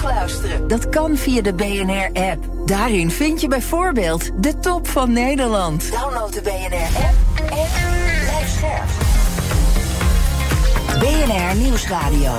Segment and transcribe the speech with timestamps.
[0.00, 0.68] terugluisteren.
[0.68, 2.44] Dat kan via de BNR-app.
[2.66, 5.90] Daarin vind je bijvoorbeeld de top van Nederland.
[5.92, 7.68] Download de BNR-app en
[8.24, 8.88] blijf scherp.
[10.98, 12.32] BNR Nieuwsradio.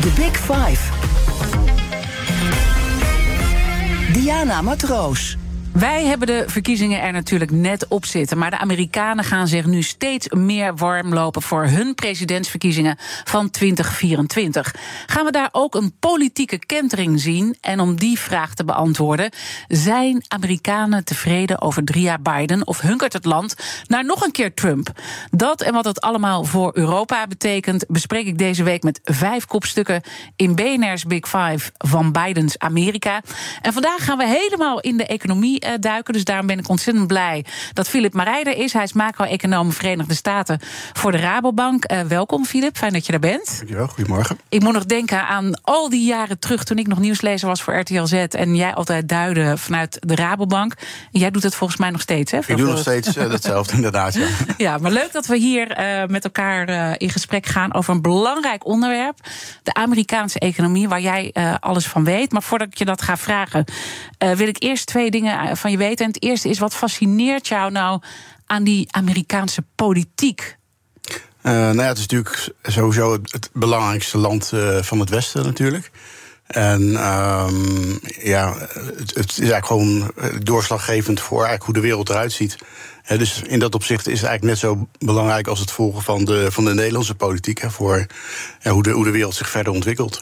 [0.00, 0.92] The Big Five.
[4.12, 5.36] Diana Matroos.
[5.72, 8.38] Wij hebben de verkiezingen er natuurlijk net op zitten.
[8.38, 14.74] Maar de Amerikanen gaan zich nu steeds meer warm lopen voor hun presidentsverkiezingen van 2024.
[15.06, 17.56] Gaan we daar ook een politieke kentering zien?
[17.60, 19.30] En om die vraag te beantwoorden,
[19.68, 24.54] zijn Amerikanen tevreden over drie jaar Biden of hunkert het land naar nog een keer
[24.54, 24.90] Trump?
[25.30, 30.02] Dat en wat het allemaal voor Europa betekent, bespreek ik deze week met vijf kopstukken
[30.36, 33.22] in BNR's Big Five van Bidens Amerika.
[33.62, 36.12] En vandaag gaan we helemaal in de economie uh, duiken.
[36.12, 38.72] Dus daarom ben ik ontzettend blij dat Philip Marijder is.
[38.72, 40.60] Hij is macro-econoom Verenigde Staten
[40.92, 41.92] voor de Rabobank.
[41.92, 42.76] Uh, welkom, Philip.
[42.76, 43.56] Fijn dat je er bent.
[43.56, 43.86] Dankjewel.
[43.86, 44.38] Goedemorgen.
[44.48, 47.78] Ik moet nog denken aan al die jaren terug toen ik nog nieuwslezer was voor
[47.78, 48.12] RTL Z.
[48.12, 50.74] En jij altijd duidde vanuit de Rabobank.
[51.10, 52.38] Jij doet het volgens mij nog steeds, hè?
[52.38, 54.14] Ik doe nog steeds uh, hetzelfde, inderdaad.
[54.14, 54.26] Ja.
[54.56, 55.66] ja, maar leuk dat we hier
[56.08, 59.18] met elkaar in gesprek gaan over een belangrijk onderwerp.
[59.62, 62.32] De Amerikaanse economie, waar jij alles van weet.
[62.32, 63.64] Maar voordat ik je dat ga vragen,
[64.18, 66.04] wil ik eerst twee dingen van je weten.
[66.04, 68.00] En het eerste is, wat fascineert jou nou
[68.46, 70.56] aan die Amerikaanse politiek?
[71.42, 75.90] Uh, nou ja, het is natuurlijk sowieso het, belangrijkste land uh, van het Westen natuurlijk.
[76.46, 78.54] En um, ja,
[79.14, 82.56] het, is eigenlijk gewoon doorslaggevend voor eigenlijk hoe de wereld eruit ziet.
[83.08, 86.52] Dus in dat opzicht is het eigenlijk net zo belangrijk als het volgen van de,
[86.52, 87.62] van de Nederlandse politiek.
[87.70, 88.06] Voor
[88.60, 90.20] ja, hoe, de, hoe de wereld zich verder ontwikkelt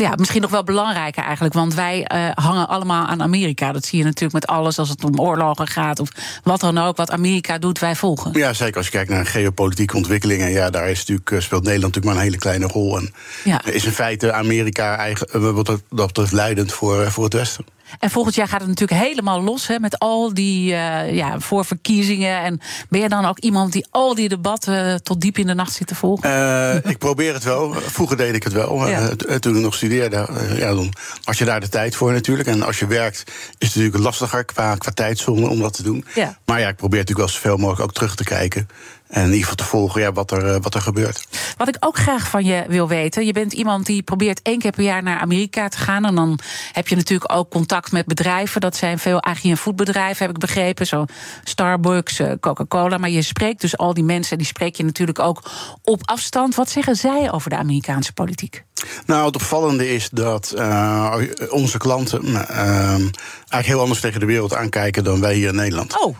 [0.00, 1.54] ja, misschien nog wel belangrijker eigenlijk.
[1.54, 3.72] Want wij uh, hangen allemaal aan Amerika.
[3.72, 6.00] Dat zie je natuurlijk met alles als het om oorlogen gaat.
[6.00, 6.08] Of
[6.42, 6.96] wat dan ook.
[6.96, 8.32] Wat Amerika doet, wij volgen.
[8.32, 10.50] Ja, zeker als je kijkt naar geopolitieke ontwikkelingen.
[10.50, 12.98] Ja, daar is natuurlijk, eh, speelt Nederland natuurlijk maar een hele kleine rol.
[12.98, 13.12] En
[13.44, 13.64] ja.
[13.64, 17.64] is in feite Amerika eigen, eh, wat dat betreft leidend voor, voor het Westen.
[17.98, 22.42] En volgend jaar gaat het natuurlijk helemaal los hè, met al die uh, ja, voorverkiezingen.
[22.42, 25.72] En ben je dan ook iemand die al die debatten tot diep in de nacht
[25.72, 26.30] zit te volgen?
[26.30, 27.72] Uh, ik probeer het wel.
[27.72, 28.88] Vroeger deed ik het wel.
[28.88, 29.00] Ja.
[29.00, 30.92] Uh, toen ik nog studeerde, ja, dan
[31.24, 32.48] had je daar de tijd voor natuurlijk.
[32.48, 33.22] En als je werkt,
[33.58, 36.04] is het natuurlijk lastiger qua, qua tijdzone om dat te doen.
[36.14, 36.38] Ja.
[36.44, 38.68] Maar ja, ik probeer natuurlijk wel zoveel mogelijk ook terug te kijken.
[39.10, 41.26] En in ieder geval te volgen wat, er, wat er gebeurt.
[41.56, 43.26] Wat ik ook graag van je wil weten.
[43.26, 46.04] Je bent iemand die probeert één keer per jaar naar Amerika te gaan.
[46.04, 46.38] En dan
[46.72, 48.60] heb je natuurlijk ook contact met bedrijven.
[48.60, 50.86] Dat zijn veel agri- en voedbedrijven, heb ik begrepen.
[50.86, 51.04] Zo
[51.44, 52.98] Starbucks, Coca-Cola.
[52.98, 55.42] Maar je spreekt dus al die mensen, die spreek je natuurlijk ook
[55.82, 56.54] op afstand.
[56.54, 58.64] Wat zeggen zij over de Amerikaanse politiek?
[59.06, 61.14] Nou, het opvallende is dat uh,
[61.48, 66.00] onze klanten uh, eigenlijk heel anders tegen de wereld aankijken dan wij hier in Nederland.
[66.00, 66.16] Oh.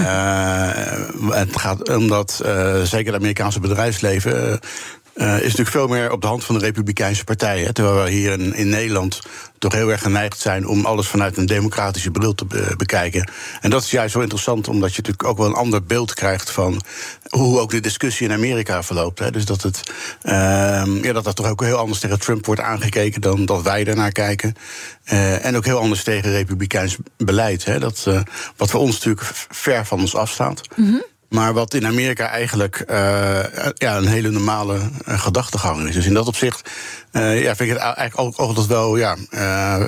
[0.00, 0.70] uh,
[1.30, 2.32] het gaat omdat
[2.82, 4.60] zeker het Amerikaanse bedrijfsleven
[5.14, 7.72] is natuurlijk veel meer op de hand van de Republikeinse Partij.
[7.72, 9.20] Terwijl we hier in, Nederland
[9.58, 13.30] toch heel erg geneigd zijn om alles vanuit een democratische bril te be bekijken.
[13.60, 16.50] En dat is juist zo interessant, omdat je natuurlijk ook wel een ander beeld krijgt
[16.50, 16.82] van
[17.28, 19.18] hoe ook de discussie in Amerika verloopt.
[19.18, 19.30] Hè.
[19.30, 19.80] Dus dat het
[20.22, 20.32] uh,
[21.02, 24.12] ja, dat er toch ook heel anders tegen Trump wordt aangekeken dan dat wij daarnaar
[24.12, 24.54] kijken.
[25.12, 27.64] Uh, en ook heel anders tegen Republikeins beleid.
[27.64, 28.20] Hè, dat, uh,
[28.56, 30.60] wat voor ons natuurlijk ver van ons afstaat.
[30.76, 31.04] Mm.
[31.34, 32.96] Maar wat in Amerika eigenlijk uh,
[33.74, 34.78] ja, een hele normale
[35.08, 35.94] uh, gedachtegang is.
[35.94, 36.70] Dus in dat opzicht
[37.12, 39.16] uh, ja, vind ik het eigenlijk ook altijd wel ja,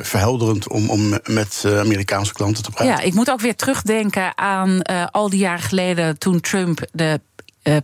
[0.02, 2.94] verhelderend om, om met Amerikaanse klanten te praten.
[2.94, 7.20] Ja, ik moet ook weer terugdenken aan al die jaren geleden toen Trump de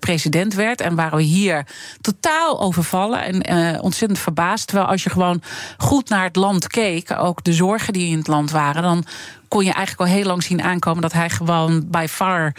[0.01, 0.81] president werd.
[0.81, 1.67] En waren we hier
[2.01, 4.67] totaal overvallen en ontzettend verbaasd.
[4.67, 5.43] Terwijl als je gewoon
[5.79, 9.05] goed naar het land keek, ook de zorgen die in het land waren, dan
[9.53, 12.55] kon je eigenlijk al heel lang zien aankomen dat hij gewoon by far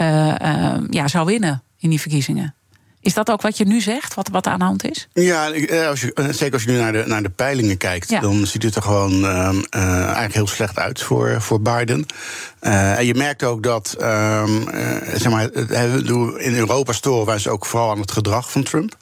[0.00, 0.34] uh,
[0.90, 2.54] ja, zou winnen in die verkiezingen.
[3.00, 5.08] Is dat ook wat je nu zegt, wat, wat aan de hand is?
[5.12, 5.46] Ja,
[5.88, 8.20] als je, zeker als je nu naar de, naar de peilingen kijkt, ja.
[8.20, 12.06] dan ziet het er gewoon uh, uh, eigenlijk heel slecht uit voor, voor Biden.
[12.60, 14.64] Uh, en je merkt ook dat, um,
[15.14, 15.52] zeg maar,
[16.38, 18.96] in Europa storen wij ze ook vooral aan het gedrag van Trump.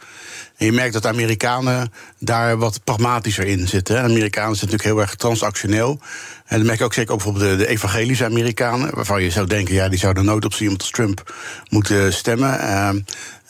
[0.66, 4.02] Je merkt dat de Amerikanen daar wat pragmatischer in zitten.
[4.02, 6.00] Amerikanen zijn natuurlijk heel erg transactioneel.
[6.46, 9.46] En dat merk je ook zeker ook bijvoorbeeld de, de, evangelische Amerikanen, waarvan je zou
[9.46, 11.34] denken, ja, die zouden nooit op iemand Trump
[11.68, 12.60] moeten stemmen.
[12.60, 12.90] Uh,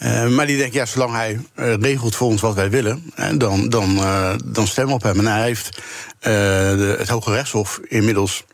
[0.03, 3.69] uh, maar die denken, ja, zolang hij uh, regelt voor ons wat wij willen, dan,
[3.69, 4.01] dan,
[4.45, 5.19] dan stemmen we op hem.
[5.19, 5.83] En hij heeft
[6.21, 8.45] de, het Hoge Rechtshof inmiddels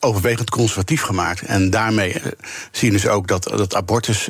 [0.00, 1.42] overwegend conservatief gemaakt.
[1.42, 2.22] En daarmee
[2.70, 4.28] zien dus ook dat, dat abortus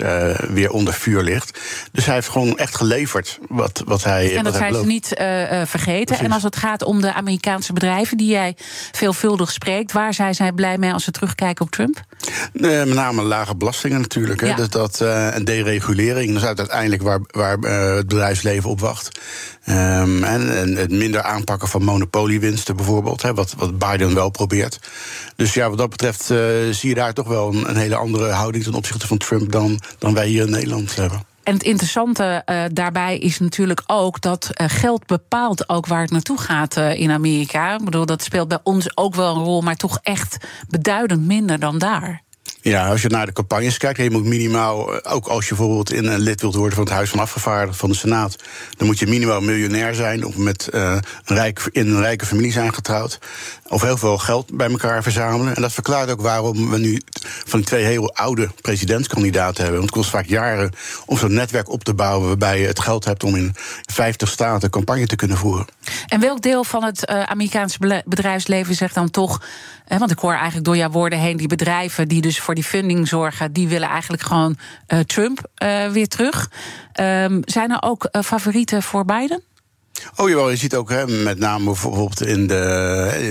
[0.49, 1.61] weer onder vuur ligt.
[1.93, 4.37] Dus hij heeft gewoon echt geleverd wat, wat hij.
[4.37, 5.13] En dat zijn ze niet
[5.65, 6.19] vergeten.
[6.19, 8.57] En als het gaat om de Amerikaanse bedrijven die jij
[8.93, 12.05] veelvuldig spreekt, waar zijn zij blij mee als ze terugkijken op Trump?
[12.53, 14.41] met name lage belastingen natuurlijk.
[14.41, 14.55] Hè.
[14.55, 19.21] Dus dat, en deregulering, dat is uiteindelijk waar, waar het bedrijfsleven op wacht.
[19.67, 21.85] Um, en, het minder aanpakken van
[22.41, 24.79] monopoliewinsten bijvoorbeeld, hè, wat, wat Biden wel probeert.
[25.37, 26.39] Dus ja, wat dat betreft uh,
[26.71, 29.81] zie je daar toch wel een, een, hele andere houding ten opzichte van Trump dan,
[29.99, 31.25] dan wij hier in Nederland hebben.
[31.43, 36.11] En het interessante uh, daarbij is natuurlijk ook dat uh, geld bepaalt ook waar het
[36.11, 37.75] naartoe gaat in Amerika.
[37.75, 40.37] Ik bedoel, dat speelt bij ons ook wel een rol, maar toch echt
[40.69, 42.23] beduidend minder dan daar.
[42.63, 45.93] Ja, als je naar de campagnes kijkt, je moet minimaal, eh, ook als je bijvoorbeeld
[45.93, 48.37] in een lid wilt worden van het Huis van Afgevaardigden van de Senaat,
[48.77, 52.53] dan moet je minimaal miljonair zijn of met uh, een rijk, in een rijke familie
[52.53, 53.19] zijn getrouwd.
[53.69, 55.57] Of heel veel geld bij elkaar verzamelen.
[55.57, 57.01] En dat verklaart ook waarom we nu
[57.47, 59.81] van twee heel oude presidentskandidaten hebben.
[59.81, 60.73] Want het kost vaak jaren
[61.07, 63.55] om zo'n netwerk op te bouwen waarbij je het geld hebt om in
[63.93, 65.67] 50 staten campagne te kunnen voeren.
[66.07, 69.41] En welk deel van het Amerikaanse bedrijfsleven zegt dan toch
[69.99, 73.09] want ik hoor eigenlijk door jouw woorden heen, die bedrijven die dus voor die funding
[73.09, 74.57] zorgen, die willen eigenlijk gewoon
[74.89, 76.51] uh, Trump uh, weer terug.
[77.01, 79.43] Um, zijn er ook uh, favorieten voor Biden?
[80.17, 82.55] Oh jawel, je ziet ook hè, met name bijvoorbeeld in de.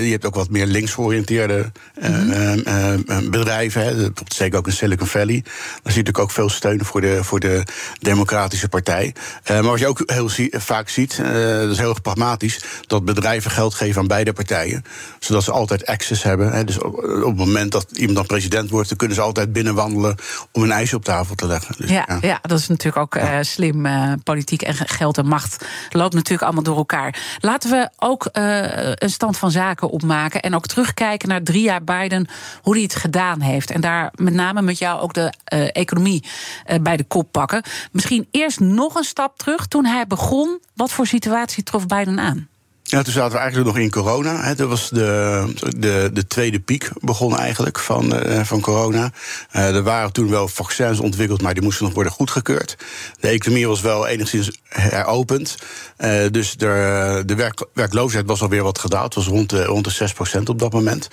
[0.02, 3.30] Je hebt ook wat meer links georiënteerde mm -hmm.
[3.30, 3.82] bedrijven.
[3.82, 5.40] Hè, zeker ook in Silicon Valley.
[5.42, 7.62] Daar zie je natuurlijk ook veel steun voor de, voor de
[8.00, 9.14] Democratische Partij.
[9.48, 13.74] maar wat je ook heel vaak ziet, dat is heel erg pragmatisch, dat bedrijven geld
[13.74, 14.84] geven aan beide partijen.
[15.18, 16.52] Zodat ze altijd access hebben.
[16.52, 19.52] Hè, dus op, op, het moment dat iemand dan president wordt, dan kunnen ze altijd
[19.52, 20.16] binnenwandelen
[20.52, 21.74] om een ijsje op tafel te leggen.
[21.78, 22.38] Dus, ja, ja, ja.
[22.42, 23.42] dat is natuurlijk ook ja.
[23.42, 23.88] slim.
[24.22, 27.38] politiek en geld en macht loopt natuurlijk allemaal door elkaar.
[27.40, 30.42] Laten we ook uh, een stand van zaken opmaken.
[30.42, 32.28] En ook terugkijken naar drie jaar Biden,
[32.62, 33.70] hoe hij het gedaan heeft.
[33.70, 36.24] En daar met name met jou ook de uh, economie
[36.66, 37.62] uh, bij de kop pakken.
[37.92, 39.66] Misschien eerst nog een stap terug.
[39.66, 42.49] Toen hij begon, wat voor situatie trof Biden aan?
[42.90, 44.42] Ja, toen zaten we eigenlijk nog in corona.
[44.42, 44.54] Hè.
[44.54, 45.44] Dat was de,
[45.76, 49.10] de, de tweede piek begon eigenlijk van, uh, van corona.
[49.56, 52.76] Uh, er waren toen wel vaccins ontwikkeld, maar die moesten nog worden goedgekeurd.
[53.20, 55.56] De economie was wel enigszins heropend.
[55.98, 59.14] Uh, dus de, de werk, werkloosheid was alweer wat gedaald.
[59.14, 61.08] Was rond de, rond de 6% op dat moment.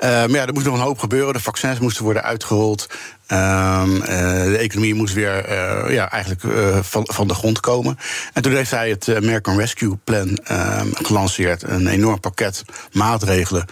[0.00, 1.32] maar ja, er moest nog een hoop gebeuren.
[1.32, 2.86] De vaccins moesten worden uitgerold.
[3.32, 4.02] Um, uh,
[4.44, 7.98] de economie moest weer uh, ja, eigenlijk uh, van, van de grond komen.
[8.32, 11.62] En toen heeft hij het American Rescue Plan ehm, gelanceerd.
[11.62, 13.64] Een enorm pakket maatregelen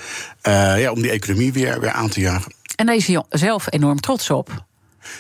[0.43, 2.53] ja, om die economie weer, weer aan te jagen.
[2.77, 4.65] En daar is hij zelf enorm trots op.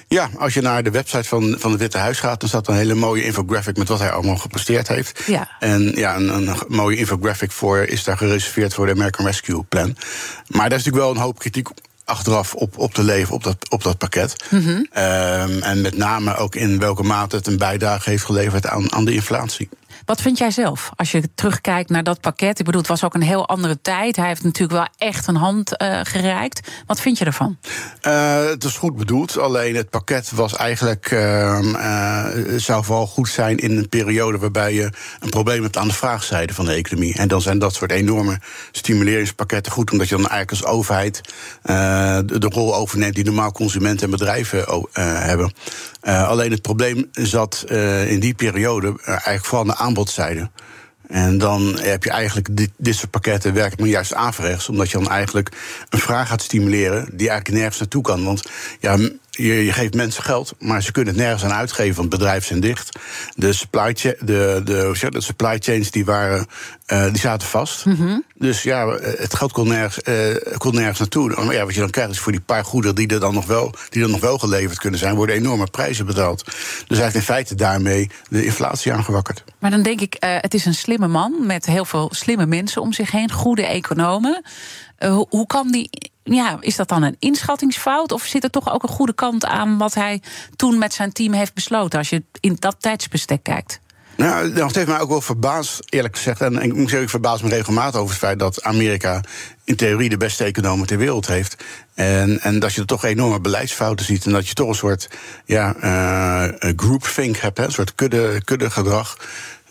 [0.08, 2.74] Ja, als je naar de website van, van het Witte Huis gaat, dan staat een
[2.74, 5.22] hele mooie infographic met wat hij allemaal gepresteerd heeft.
[5.26, 5.48] Ja.
[5.58, 9.96] En ja, een, een mooie infographic voor is daar gereserveerd voor de American Rescue Plan.
[10.46, 11.68] Maar daar is natuurlijk wel een hoop kritiek
[12.10, 14.44] achteraf op, op te leven op dat, op dat pakket.
[14.50, 14.86] Mm -hmm.
[15.02, 19.04] um, en met name ook in welke mate het een bijdrage heeft geleverd aan, aan
[19.04, 19.68] de inflatie.
[20.10, 22.58] Wat vind jij zelf als je terugkijkt naar dat pakket?
[22.58, 24.16] Ik bedoel, het was ook een heel andere tijd.
[24.16, 26.70] Hij heeft natuurlijk wel echt een hand uh, gereikt.
[26.86, 27.58] Wat vind je ervan?
[28.02, 29.38] Uh, het is goed bedoeld.
[29.38, 31.10] Alleen het pakket was eigenlijk.
[31.10, 31.58] Uh,
[32.56, 34.90] zou vooral goed zijn in een periode waarbij je
[35.20, 37.16] een probleem hebt aan de vraagzijde van de economie.
[37.16, 38.40] En dan zijn dat soort enorme
[38.72, 41.20] stimuleringspakketten goed, omdat je dan eigenlijk als overheid
[41.62, 44.64] de, de, rol overneemt die normaal consumenten en bedrijven
[45.02, 45.52] hebben.
[46.00, 47.64] Alleen het probleem zat
[48.06, 50.50] in die periode eigenlijk vooral aan de aanbodzijde.
[51.08, 54.68] En dan heb je eigenlijk dit, dit soort pakketten werkt maar juist averechts.
[54.68, 55.48] Omdat je dan eigenlijk
[55.88, 58.24] een vraag gaat stimuleren die eigenlijk nergens naartoe kan.
[58.24, 58.42] Want
[58.80, 58.98] ja,
[59.30, 62.60] je, je, geeft mensen geld, maar ze kunnen het nergens aan uitgeven, want bedrijven zijn
[62.60, 62.98] dicht.
[63.34, 64.16] De supply, de,
[64.64, 66.46] de, de supply chains die waren,
[66.86, 67.84] uh, die zaten vast.
[67.84, 68.24] Mm -hmm.
[68.34, 71.44] Dus ja, het geld kon nergens, uh, kon nergens naartoe.
[71.44, 73.46] Maar ja, wat je dan krijgt is voor die paar goederen die er dan nog
[73.46, 76.44] wel, die er nog wel geleverd kunnen zijn, worden enorme prijzen betaald.
[76.86, 79.44] Dus hij heeft in feite daarmee de inflatie aangewakkerd.
[79.58, 82.82] Maar dan denk ik, uh, het is een slimme man met heel veel slimme mensen
[82.82, 84.42] om zich heen, goede economen.
[85.28, 85.90] Hoe kan die
[86.34, 88.12] ja, is dat dan een inschattingsfout?
[88.12, 90.22] Of zit er toch ook een goede kant aan wat hij
[90.56, 93.80] toen met zijn team heeft besloten, als je in dat tijdsbestek kijkt?
[94.16, 96.40] Nou, dat heeft mij ook wel verbaasd, eerlijk gezegd.
[96.40, 99.20] En ik moet zeggen, ik verbaas me regelmatig over het feit dat Amerika
[99.64, 101.64] in theorie de beste economen ter wereld heeft.
[101.94, 104.24] En, en dat je er toch enorme beleidsfouten ziet.
[104.24, 105.08] En dat je toch een soort
[105.44, 109.16] ja, uh, groupthink hebt, hè, een soort kudde, kudde gedrag.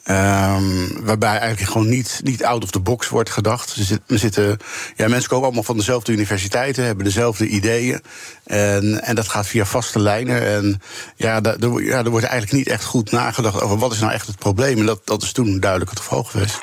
[0.05, 3.77] Um, waarbij eigenlijk gewoon niet, niet out of the box wordt gedacht.
[4.07, 4.57] Zitten,
[4.95, 8.01] ja, mensen komen allemaal van dezelfde universiteiten, hebben dezelfde ideeën.
[8.43, 10.45] En, en dat gaat via vaste lijnen.
[10.47, 10.81] En
[11.15, 11.41] ja,
[11.77, 14.79] ja, er wordt eigenlijk niet echt goed nagedacht over wat is nou echt het probleem.
[14.79, 16.59] En dat, dat is toen duidelijk het geval geweest.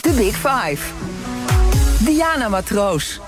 [0.00, 0.82] The Big Five.
[1.98, 3.20] Diana Matroos.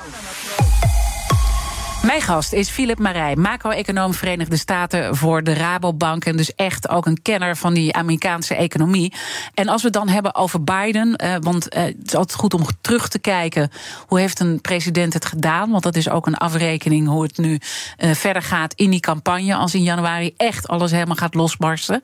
[2.05, 6.25] Mijn gast is Philip Marij, macro-econoom Verenigde Staten voor de Rabobank.
[6.25, 9.15] En dus echt ook een kenner van die Amerikaanse economie.
[9.55, 12.55] En als we het dan hebben over Biden, eh, want eh, het is altijd goed
[12.55, 13.71] om terug te kijken.
[14.07, 15.71] Hoe heeft een president het gedaan?
[15.71, 17.59] Want dat is ook een afrekening hoe het nu
[17.97, 19.55] eh, verder gaat in die campagne.
[19.55, 22.03] Als in januari echt alles helemaal gaat losbarsten.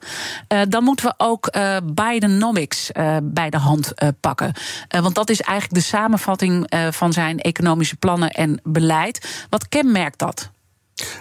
[0.49, 4.53] Eh, dan moeten we ook uh, Bidenomics uh, bij de hand pakken.
[4.89, 9.47] want dat is eigenlijk de samenvatting van zijn economische plannen en beleid.
[9.51, 10.51] Wat kenmerkt dat?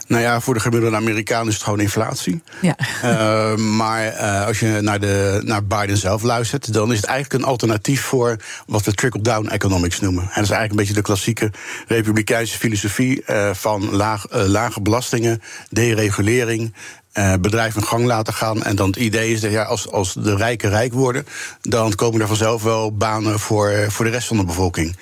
[0.08, 2.44] Nou ja, voor de gemiddelde Amerikaan is het gewoon inflatie.
[2.62, 2.76] Ja.
[3.04, 7.44] Uh, maar uh, als je naar, de, naar Biden zelf luistert, dan is het eigenlijk
[7.44, 10.24] een alternatief voor wat we trickle-down economics noemen.
[10.24, 11.52] En dat is eigenlijk een beetje de klassieke
[11.88, 16.74] republikeinse filosofie uh, van laag, lage belastingen, deregulering.
[17.14, 18.64] Uh, bedrijven in gang laten gaan.
[18.64, 21.28] En dan het idee is dat ja, als, als de rijken rijk worden,
[21.62, 24.96] dan komen er vanzelf wel banen voor, voor de rest van de bevolking.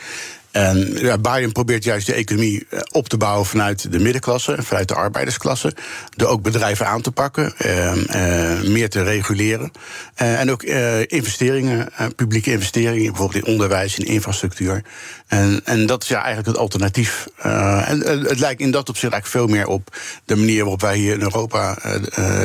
[0.53, 4.87] En ja, Biden probeert juist de economie eh, op te bouwen vanuit de middenklasse, vanuit
[4.87, 5.75] de arbeidersklasse.
[6.15, 9.71] Door ook bedrijven aan te pakken, uh, uh, meer te reguleren.
[10.21, 14.83] Uh, en ook investeringen, publieke investeringen, bijvoorbeeld in onderwijs, in infrastructuur.
[15.27, 17.27] En, en dat is ja eigenlijk het alternatief.
[17.37, 21.13] en het lijkt in dat opzicht eigenlijk veel meer op de manier waarop wij hier
[21.13, 21.73] in Europa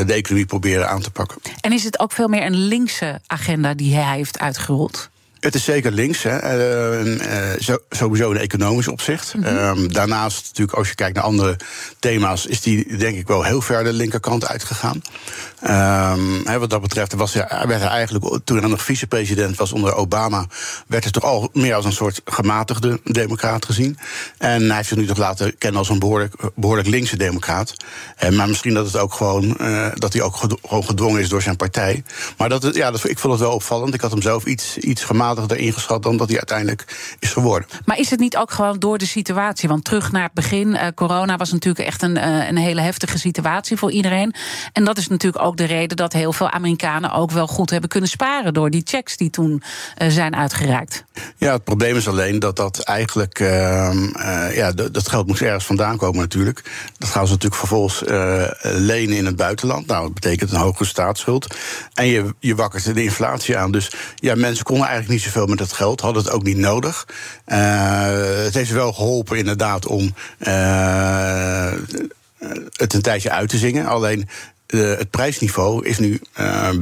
[0.07, 1.37] de economie proberen aan te pakken.
[1.61, 5.11] En is het ook veel meer een linkse agenda die hij heeft uitgerold?
[5.41, 6.59] Het is zeker links, hè.
[7.03, 7.15] Uh,
[7.69, 9.35] uh, sowieso in economisch opzicht.
[9.35, 9.85] Mm -hmm.
[9.85, 11.57] uh, daarnaast, natuurlijk, als je kijkt naar andere
[11.99, 15.03] thema's, is die denk ik wel heel ver de linkerkant uitgegaan.
[15.61, 19.95] Ehm, wat dat betreft was hij, werd hij eigenlijk, toen hij nog vicepresident was onder
[19.95, 20.47] Obama,
[20.87, 23.99] werd hij toch al meer als een soort gematigde democraat gezien.
[24.39, 27.75] En hij heeft zich nu toch laten kennen als een behoorlijk, behoorlijk linkse democraat.
[28.33, 29.57] maar misschien dat het ook gewoon,
[29.95, 32.03] dat hij ook gewoon gedwongen is door zijn partij.
[32.37, 33.95] Maar dat, ja, dat, ik vond het wel opvallend.
[33.95, 37.69] Ik had hem zelf iets, iets gematigd gematigder ingeschat dan dat hij uiteindelijk is geworden.
[37.85, 39.69] Maar is het niet ook gewoon door de situatie?
[39.69, 43.19] Want terug naar het begin, uh, corona was natuurlijk echt een, uh, een hele heftige
[43.19, 44.35] situatie voor iedereen.
[44.73, 47.89] En dat is natuurlijk ook de reden dat heel veel Amerikanen ook wel goed hebben
[47.89, 49.63] kunnen sparen door die checks die toen
[50.03, 51.05] uh, zijn uitgereikt.
[51.37, 54.03] Ja, het probleem is alleen dat dat eigenlijk, ehm,
[54.55, 56.63] ja, dat geld moest ergens vandaan komen natuurlijk.
[56.99, 58.03] Dat gaan ze natuurlijk vervolgens
[58.63, 59.87] lenen in het buitenland.
[59.87, 61.57] Nou, dat betekent een hogere staatsschuld.
[61.95, 63.73] En je, je wakkert de inflatie aan.
[63.73, 66.57] Dus ja, mensen konden eigenlijk niet niet zoveel met het geld, hadden het ook niet
[66.57, 67.07] nodig.
[67.47, 71.73] Uh, het heeft wel geholpen inderdaad om uh,
[72.73, 73.87] het een tijdje uit te zingen.
[73.87, 74.29] Alleen
[74.67, 76.21] uh, het prijsniveau is nu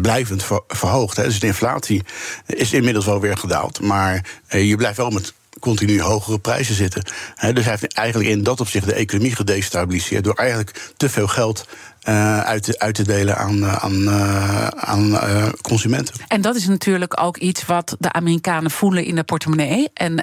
[0.01, 1.17] blijvend ver verhoogd.
[1.17, 1.25] Hè.
[1.25, 2.03] Dus de inflatie
[2.47, 3.81] is inmiddels wel weer gedaald.
[3.81, 7.03] Maar je blijft wel met continu hogere prijzen zitten.
[7.35, 10.25] He, dus hij heeft eigenlijk in dat opzicht de economie gedestabiliseerd...
[10.25, 11.67] door eigenlijk te veel geld
[12.09, 16.15] uh, uit, te, uit te delen aan, aan, uh, aan uh, consumenten.
[16.29, 19.89] En dat is natuurlijk ook iets wat de Amerikanen voelen in de portemonnee.
[19.95, 20.15] En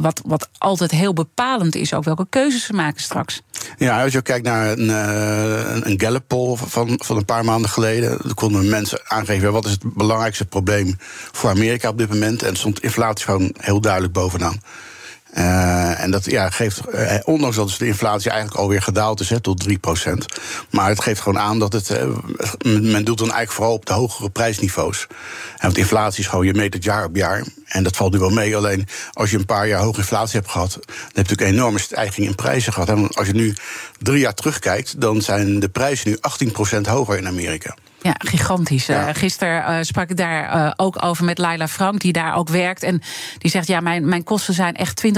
[0.00, 3.42] wat, wat altijd heel bepalend is, ook welke keuzes ze maken straks.
[3.78, 4.88] Ja, als je kijkt naar een,
[5.88, 9.70] een Gallup poll van, van een paar maanden geleden, dan konden mensen aangeven wat is
[9.70, 10.96] het belangrijkste probleem
[11.32, 12.42] voor Amerika op dit moment.
[12.42, 14.60] En stond inflatie gewoon heel duidelijk bovenaan.
[15.38, 19.30] Uh, en dat ja, geeft, uh, ondanks dat dus de inflatie eigenlijk alweer gedaald is
[19.30, 19.72] hè, tot 3%.
[20.70, 21.90] Maar het geeft gewoon aan dat het.
[21.90, 25.06] Uh, men doet dan eigenlijk vooral op de hogere prijsniveaus.
[25.10, 27.44] En want inflatie is gewoon, je meet het jaar op jaar.
[27.74, 28.56] En dat valt nu wel mee.
[28.56, 31.56] Alleen als je een paar jaar hoge inflatie hebt gehad, dan heb je natuurlijk een
[31.56, 32.88] enorme stijging in prijzen gehad.
[32.88, 33.54] En als je nu
[33.98, 36.18] drie jaar terugkijkt, dan zijn de prijzen nu
[36.78, 37.74] 18% hoger in Amerika.
[38.04, 38.86] Ja, gigantisch.
[38.86, 39.08] Ja.
[39.08, 42.48] Uh, gisteren uh, sprak ik daar uh, ook over met Laila Frank, die daar ook
[42.48, 42.82] werkt.
[42.82, 43.02] En
[43.38, 45.10] die zegt: Ja, mijn, mijn kosten zijn echt 20%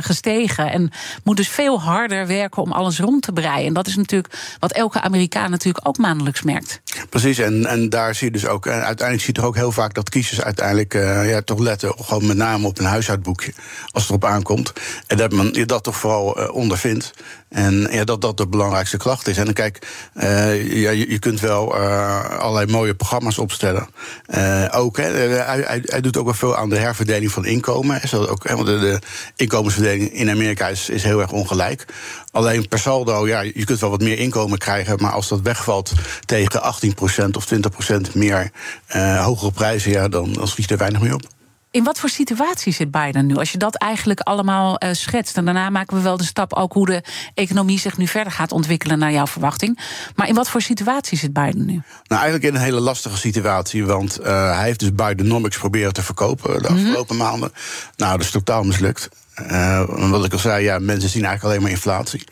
[0.00, 0.70] gestegen.
[0.70, 0.90] En
[1.24, 3.66] moet dus veel harder werken om alles rond te breien.
[3.66, 6.80] En dat is natuurlijk wat elke Amerikaan natuurlijk ook maandelijks merkt.
[7.08, 8.66] Precies, en, en daar zie je dus ook.
[8.66, 10.92] uiteindelijk zie je toch ook heel vaak dat kiezers uiteindelijk
[11.26, 13.52] ja, toch letten gewoon met name op een huishoudboekje.
[13.90, 14.72] Als het erop aankomt.
[15.06, 17.12] En dat men dat toch vooral ondervindt.
[17.48, 19.36] En ja, dat dat de belangrijkste klacht is.
[19.36, 23.88] En dan kijk, ja, je, je kunt wel uh, allerlei mooie programma's opstellen.
[24.26, 28.08] Uh, ook, hè, hij, hij, hij, doet ook wel veel aan de herverdeling van inkomen.
[28.08, 28.98] Zodat ook, hè, de, de,
[29.36, 31.84] inkomensverdeling in Amerika is, is heel erg ongelijk.
[32.32, 35.92] Alleen per saldo, ja, je kunt wel wat meer inkomen krijgen, maar als dat wegvalt
[36.24, 38.50] tegen 18% of 20% meer
[38.96, 41.39] uh, hogere prijzen, ja, dan, dan schiet er weinig mee op.
[41.72, 43.34] In wat voor situatie zit Biden nu?
[43.34, 45.36] Als je dat eigenlijk allemaal uh, schetst.
[45.36, 47.02] En daarna maken we wel de stap ook hoe de
[47.34, 49.78] economie zich nu verder gaat ontwikkelen naar jouw verwachting.
[50.14, 51.72] Maar in wat voor situatie zit Biden nu?
[51.72, 51.82] Nou,
[52.22, 53.86] eigenlijk in een hele lastige situatie.
[53.86, 57.30] Want uh, hij heeft dus Bidenomics proberen te verkopen de afgelopen mm -hmm.
[57.30, 57.52] maanden.
[57.96, 59.08] Nou, dat is totaal mislukt.
[59.50, 62.24] Uh, wat ik al zei, ja, mensen zien eigenlijk alleen maar inflatie.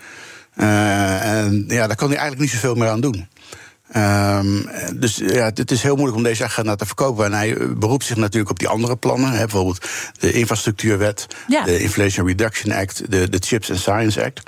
[0.54, 3.28] en ja, daar kan hij eigenlijk niet zoveel meer aan doen.
[3.97, 7.25] Um, dus ja, het is heel moeilijk om deze agenda te verkopen.
[7.25, 9.30] En hij beroept zich natuurlijk op die andere plannen.
[9.30, 11.64] Hè, bijvoorbeeld de infrastructuurwet, ja.
[11.64, 14.42] de Inflation Reduction Act, de, de Chips and Science Act.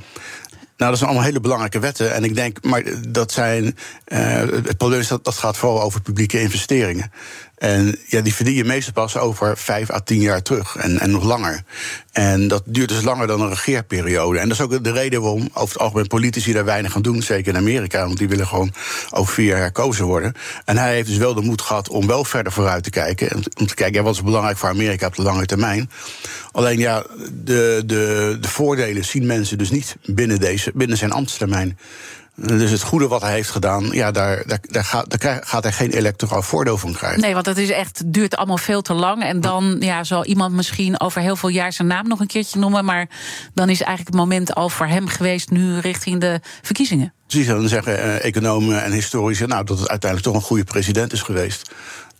[0.77, 2.15] Nou, dat zijn allemaal hele belangrijke wetten.
[2.15, 3.65] En ik denk, maar dat zijn.
[3.65, 7.13] Uh, het probleem is dat dat gaat vooral over publieke investeringen.
[7.61, 10.77] En ja, die verdien je meestal pas over vijf à tien jaar terug.
[10.77, 11.63] En, en nog langer.
[12.13, 14.39] En dat duurt dus langer dan een regeerperiode.
[14.39, 17.23] En dat is ook de reden waarom over het algemeen politici daar weinig gaan doen.
[17.23, 18.73] Zeker in Amerika, want die willen gewoon
[19.11, 20.35] over vier jaar herkozen worden.
[20.65, 23.37] En hij heeft dus wel de moed gehad om wel verder vooruit te kijken.
[23.59, 25.91] Om te kijken, wat is belangrijk voor Amerika op de lange termijn.
[26.53, 31.79] Alleen ja, de, de, de voordelen zien mensen dus niet binnen, deze, binnen zijn ambtstermijn.
[32.43, 35.73] Dus het goede wat hij heeft gedaan, ja, daar, daar, daar, gaat, daar gaat hij
[35.73, 37.21] geen electoraal voordeel van krijgen.
[37.21, 39.23] Nee, want het is echt, duurt allemaal veel te lang.
[39.23, 42.59] En dan ja, zal iemand misschien over heel veel jaar zijn naam nog een keertje
[42.59, 42.85] noemen.
[42.85, 43.09] Maar
[43.55, 47.13] dan is eigenlijk het moment al voor hem geweest nu richting de verkiezingen.
[47.27, 51.13] Precies, dan zeggen eh, economen en historici nou, dat het uiteindelijk toch een goede president
[51.13, 51.71] is geweest.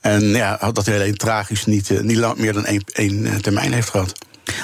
[0.01, 3.35] En ja, dat hij alleen tragisch niet, eh, niet lang, meer dan één, één eh,
[3.35, 4.13] termijn heeft gehad.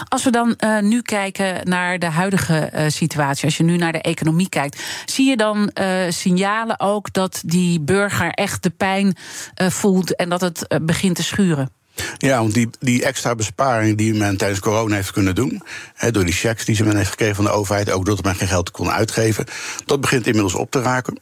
[0.08, 3.92] Als we dan uh, nu kijken naar de huidige uh, situatie, als je nu naar
[3.92, 9.16] de economie kijkt, zie je dan uh, signalen ook dat die burger echt de pijn
[9.54, 11.70] voelt en dat het begint te schuren?
[12.18, 15.62] Ja, want die, die extra besparing die men tijdens corona heeft kunnen doen,
[16.10, 18.48] door die checks die ze men heeft gekregen van de overheid, ook doordat men geen
[18.48, 19.44] geld kon uitgeven,
[19.84, 21.18] dat begint inmiddels op te raken.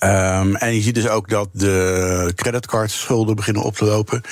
[0.00, 4.22] Um, en je ziet dus ook dat de creditcardschulden beginnen op te lopen.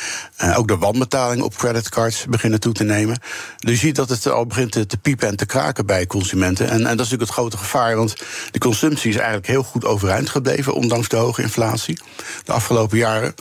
[0.45, 3.19] Uh, ook de wanbetaling op creditcards beginnen toe te nemen.
[3.59, 6.69] Dus je ziet dat het al begint te, te piepen en te kraken bij consumenten.
[6.69, 8.17] En, en, dat is natuurlijk het grote gevaar, want
[8.51, 11.99] de consumptie is eigenlijk heel goed overeind gebleven, ondanks de hoge inflatie
[12.45, 13.35] de afgelopen jaren.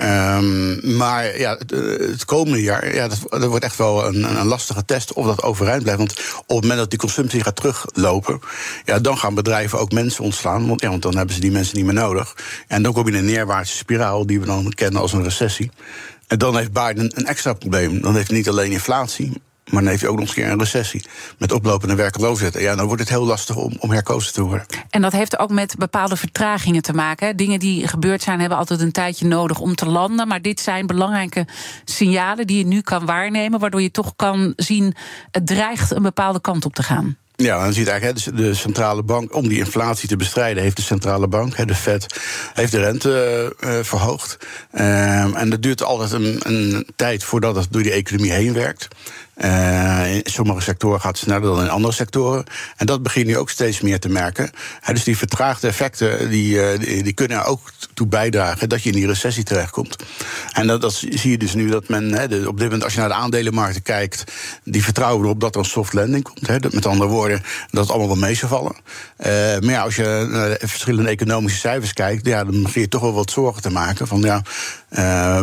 [0.00, 1.70] Um, maar ja, het,
[2.10, 5.42] het, komende jaar, ja, dat, dat wordt echt wel een, een, lastige test of dat
[5.42, 6.00] overeind blijft.
[6.00, 8.40] Want op het moment dat die consumptie gaat teruglopen,
[8.84, 10.68] ja, dan gaan bedrijven ook mensen ontslaan.
[10.68, 12.36] Want, ja, want dan hebben ze die mensen niet meer nodig.
[12.68, 15.70] En dan kom je in een neerwaartse spiraal die we dan kennen als een recessie.
[16.26, 18.00] En dan heeft Biden een extra probleem.
[18.00, 20.52] Dan heeft hij niet alleen inflatie, maar dan heeft hij ook nog eens een keer
[20.52, 21.04] een recessie.
[21.38, 22.60] Met oplopende werkloosheid.
[22.60, 24.66] Ja, dan wordt het heel lastig om, om herkozen te worden.
[24.90, 27.36] En dat heeft ook met bepaalde vertragingen te maken.
[27.36, 30.28] Dingen die gebeurd zijn, hebben altijd een tijdje nodig om te landen.
[30.28, 31.46] Maar dit zijn belangrijke
[31.84, 33.60] signalen die je nu kan waarnemen.
[33.60, 34.94] Waardoor je toch kan zien,
[35.30, 37.16] het dreigt een bepaalde kant op te gaan.
[37.36, 40.82] Ja, dan zie je eigenlijk, de centrale bank, om die inflatie te bestrijden, heeft de
[40.82, 42.20] centrale bank, de Fed,
[42.54, 44.38] heeft de rente uh, verhoogd.
[44.72, 48.88] Um, en dat duurt altijd een, een tijd voordat het door die economie heen werkt.
[49.44, 52.44] Uh, in sommige sectoren gaat het sneller dan in andere sectoren.
[52.76, 54.50] En dat begin je ook steeds meer te merken.
[54.86, 57.60] dus die vertraagde effecten die, uh, die, die, kunnen ook
[57.94, 59.96] toe bijdragen dat je in die recessie terechtkomt.
[60.52, 62.04] En dat, dat zie je dus nu dat men
[62.48, 64.24] op dit moment, als je naar de aandelenmarkten kijkt,
[64.64, 66.72] die vertrouwen erop dat er een soft landing komt.
[66.72, 68.76] Met andere woorden, dat het allemaal wel mee zou vallen.
[69.18, 69.26] Uh,
[69.60, 73.00] maar ja, als je naar de verschillende economische cijfers kijkt, ja, dan begin je toch
[73.00, 74.06] wel wat zorgen te maken.
[74.06, 74.42] Van ja,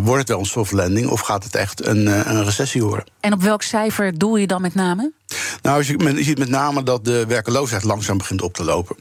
[0.03, 3.05] wordt het wel een soft landing of gaat het echt een, een recessie worden?
[3.19, 4.17] En op welk cijfer?
[4.17, 5.11] doel je dan met name?
[5.61, 8.95] Nou, je, ziet met name dat de werkeloosheid langzaam begint op te lopen.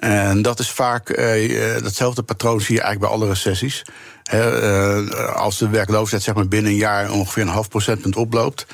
[0.00, 3.84] En dat is vaak, eh, datzelfde patroon zie je eigenlijk bij alle recessies.
[4.22, 8.66] eh, als de werkloosheid zeg maar, binnen een jaar ongeveer een half procentpunt oploopt.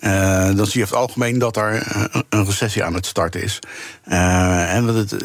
[0.00, 1.86] Uh, dan zie je over het algemeen dat er
[2.28, 3.58] een recessie aan het starten is.
[4.08, 5.16] Uh, en dat,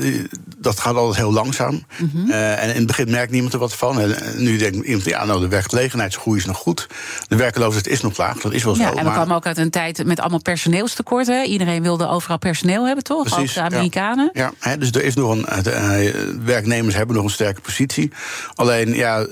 [0.57, 1.83] dat gaat altijd heel langzaam.
[1.97, 2.29] Mm -hmm.
[2.29, 3.99] uh, en in het begin merkt niemand er wat van.
[3.99, 6.87] En nu denkt iemand, ja, nou, de werkgelegenheidsgroei is nog goed.
[7.27, 8.81] De werkloosheid is nog laag, dat is wel zo.
[8.81, 9.13] Ja, en we maar...
[9.13, 11.45] kwamen ook uit een tijd met allemaal personeelstekorten.
[11.45, 13.23] Iedereen wilde overal personeel hebben, toch?
[13.23, 14.29] Precies, ook de Amerikanen.
[14.33, 15.45] Ja, ja dus er is nog een.
[16.45, 18.11] werknemers hebben nog een sterke positie.
[18.55, 19.25] Alleen, ja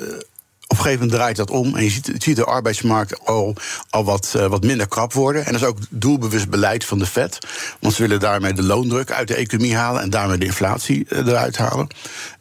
[0.72, 3.56] op een gegeven moment draait dat om en je ziet, ziet de arbeidsmarkt al,
[3.90, 5.46] al wat, uh, wat minder krap worden.
[5.46, 7.38] En dat is ook doelbewust beleid van de Fed.
[7.80, 11.18] Want ze willen daarmee de loondruk uit de economie halen en daarmee de inflatie uh,
[11.20, 11.88] eruit halen.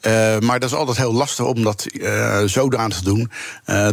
[0.02, 1.86] Uh, maar dat is altijd heel lastig om dat
[2.46, 3.30] zodanig te doen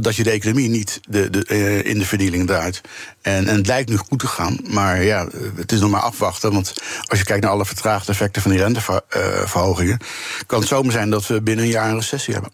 [0.02, 1.44] dat je de economie niet de, de,
[1.84, 2.82] in de verdieling draait.
[3.22, 6.54] En, en het lijkt nu goed te gaan, maar ja, het is nog maar afwachten.
[6.54, 6.74] Want
[7.06, 10.00] als je kijkt naar alle vertraagde effecten van die renteverhogingen,
[10.46, 12.52] kan het zomaar zijn dat we binnen een jaar een recessie hebben.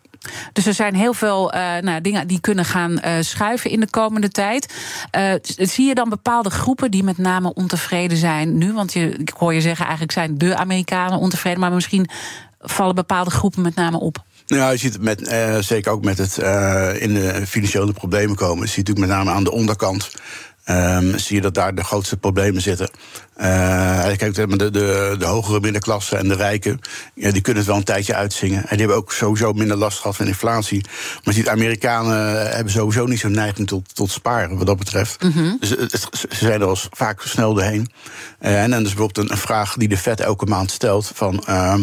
[0.54, 3.90] Dus er zijn heel veel uh, nou, dingen die kunnen gaan uh, schuiven in de
[3.90, 4.74] komende tijd.
[5.18, 8.74] Uh, zie je dan bepaalde groepen die met name ontevreden zijn nu?
[8.74, 12.10] Want je, ik hoor je zeggen, eigenlijk zijn de Amerikanen ontevreden, maar misschien
[12.60, 14.24] vallen bepaalde groepen met name op.
[14.48, 15.28] Nou, je ziet het met,
[15.66, 16.38] zeker ook met het
[16.98, 18.64] in de financiële problemen komen.
[18.64, 20.12] Je ziet natuurlijk met name aan de onderkant
[20.66, 22.90] Um, zie je dat daar de grootste problemen zitten.
[23.38, 24.72] Uh, kijk, de, de,
[25.20, 26.80] de, hogere middenklasse en de rijken,
[27.14, 28.60] ja, die kunnen het wel een tijdje uitzingen.
[28.62, 30.86] En die hebben ook sowieso minder last gehad van inflatie.
[31.24, 35.24] Maar die Amerikanen hebben sowieso niet zo'n neiging tot, tot sparen wat dat betreft.
[35.24, 35.56] Mhm.
[35.60, 37.92] Dus ze zijn er al vaak snel doorheen.
[38.42, 41.76] Uh, en dan is bijvoorbeeld een, vraag die de Fed elke maand stelt: van, uh,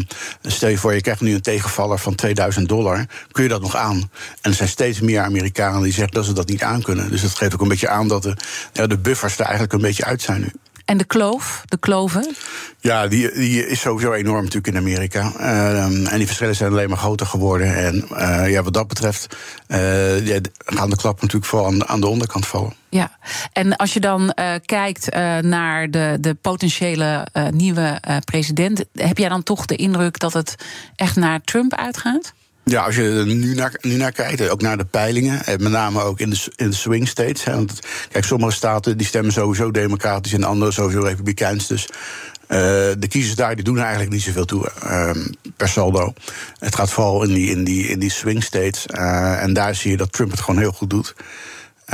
[0.43, 3.77] stel je voor, je krijgt nu een tegenvaller van 2000 dollar, kun je dat nog
[3.77, 4.11] aan?
[4.41, 7.11] En er zijn steeds meer Amerikanen die zeggen dat ze dat niet aan kunnen.
[7.11, 8.37] Dus dat geeft ook een beetje aan dat de,
[8.73, 10.53] ja, de buffers er eigenlijk een beetje uit zijn nu.
[10.89, 12.35] En de kloof, de kloven?
[12.81, 15.33] Ja, die, die is sowieso enorm natuurlijk in Amerika.
[15.39, 17.77] Ehm, en die verschillen zijn alleen maar groter geworden.
[17.77, 19.37] En uh, ja, wat dat betreft
[19.69, 22.75] uh, ja, gaan de klappen natuurlijk vooral aan, aan, de onderkant vallen.
[22.89, 23.19] Ja,
[23.53, 28.85] en als je dan uh, kijkt naar de, de potentiële nieuwe president...
[28.93, 30.55] heb jij dan toch de indruk dat het
[30.97, 32.33] echt naar Trump uitgaat?
[32.69, 36.03] Ja, als je er nu naar, nu naar kijkt, ook naar de peilingen, met name
[36.03, 37.45] ook in de, in de swing states.
[37.45, 41.67] Hè, want kijk, sommige staten die stemmen sowieso democratisch en andere sowieso republikeins.
[41.67, 42.59] Dus uh,
[42.99, 45.11] de kiezers daar die doen eigenlijk niet zoveel toe uh,
[45.57, 46.13] per saldo.
[46.59, 48.87] Het gaat vooral in die, in die, in die swing states.
[48.95, 51.15] Uh, en daar zie je dat Trump het gewoon heel goed doet.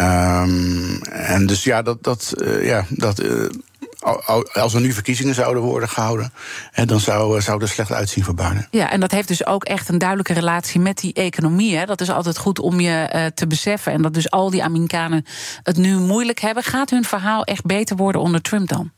[0.01, 3.23] Um, en dus ja, dat, dat, ja, dat
[4.53, 6.33] als er nu verkiezingen zouden worden gehouden,
[6.85, 8.67] dan zou, zou er slecht uitzien voor Biden.
[8.71, 11.77] Ja, en dat heeft dus ook echt een duidelijke relatie met die economie.
[11.77, 11.85] Hè.
[11.85, 13.93] Dat is altijd goed om je uh, te beseffen.
[13.93, 15.25] En dat dus al die Amerikanen
[15.63, 16.63] het nu moeilijk hebben.
[16.63, 18.91] Gaat hun verhaal echt beter worden onder Trump dan?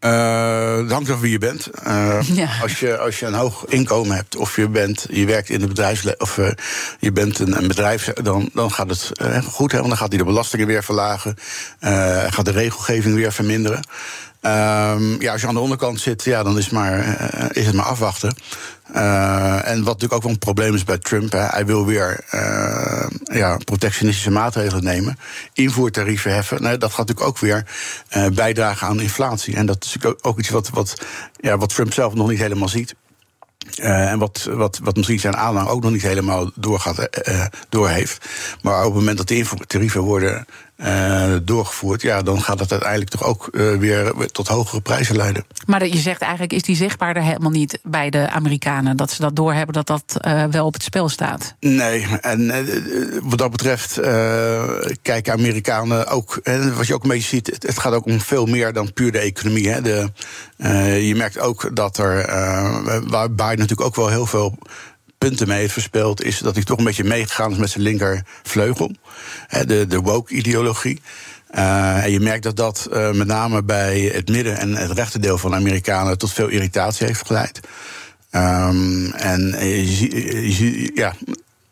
[0.00, 1.68] Uh, het hangt af wie je bent.
[1.86, 2.48] Uh, ja.
[2.62, 5.68] als, je, als je een hoog inkomen hebt, of je, bent, je werkt in het
[5.68, 6.50] bedrijfsleven, of uh,
[6.98, 9.12] je bent een, een, bedrijf, dan, dan gaat het
[9.44, 9.72] goed.
[9.72, 11.36] Hè, want dan gaat hij de belastingen weer verlagen,
[12.30, 13.80] gaat de regelgeving weer verminderen.
[14.42, 17.74] Um, ja, als je aan de onderkant zit, ja, dan is, maar, uh, is het
[17.74, 18.34] maar afwachten.
[18.94, 22.24] Uh, en wat natuurlijk ook wel een probleem is bij Trump, hè, hij wil weer
[22.34, 25.18] uh, ja, protectionistische maatregelen nemen,
[25.52, 26.62] invoertarieven heffen.
[26.62, 27.66] Nou, dat gaat natuurlijk ook weer
[28.34, 29.56] bijdragen aan inflatie.
[29.56, 31.00] En dat is natuurlijk ook iets wat, wat,
[31.40, 32.94] ja, wat Trump zelf nog niet helemaal ziet.
[33.76, 37.44] En wat, wat, wat misschien zijn aanhang ook nog niet helemaal doorgaat, uh.
[38.62, 40.46] Maar op het moment dat de invoertarieven worden
[40.84, 45.44] uh, doorgevoerd, ja, dan gaat dat uiteindelijk toch ook uh, weer tot hogere prijzen leiden.
[45.66, 48.96] Maar je zegt eigenlijk, is die zichtbaarder helemaal niet bij de Amerikanen?
[48.96, 51.54] Dat ze dat doorhebben dat dat uh, wel op het spel staat?
[51.60, 52.52] Nee, en
[53.22, 54.00] wat dat betreft
[55.02, 58.46] kijken Amerikanen ook, en wat je ook een beetje ziet, het, gaat ook om veel
[58.46, 59.68] meer dan puur de economie.
[59.68, 59.80] Hè.
[59.82, 60.10] De,
[61.06, 62.26] je merkt ook dat er,
[63.08, 64.58] waar Biden natuurlijk ook wel heel veel
[65.28, 68.92] punten mee heeft verspeeld, is dat hij toch een beetje meegegaan is met zijn linkervleugel.
[69.66, 71.00] De, de woke-ideologie.
[71.54, 75.38] Uh, en je merkt dat dat uh, met name bij het midden- en het rechterdeel
[75.38, 77.60] van de Amerikanen tot veel irritatie heeft geleid.
[78.30, 81.14] Um, en je, je, ja,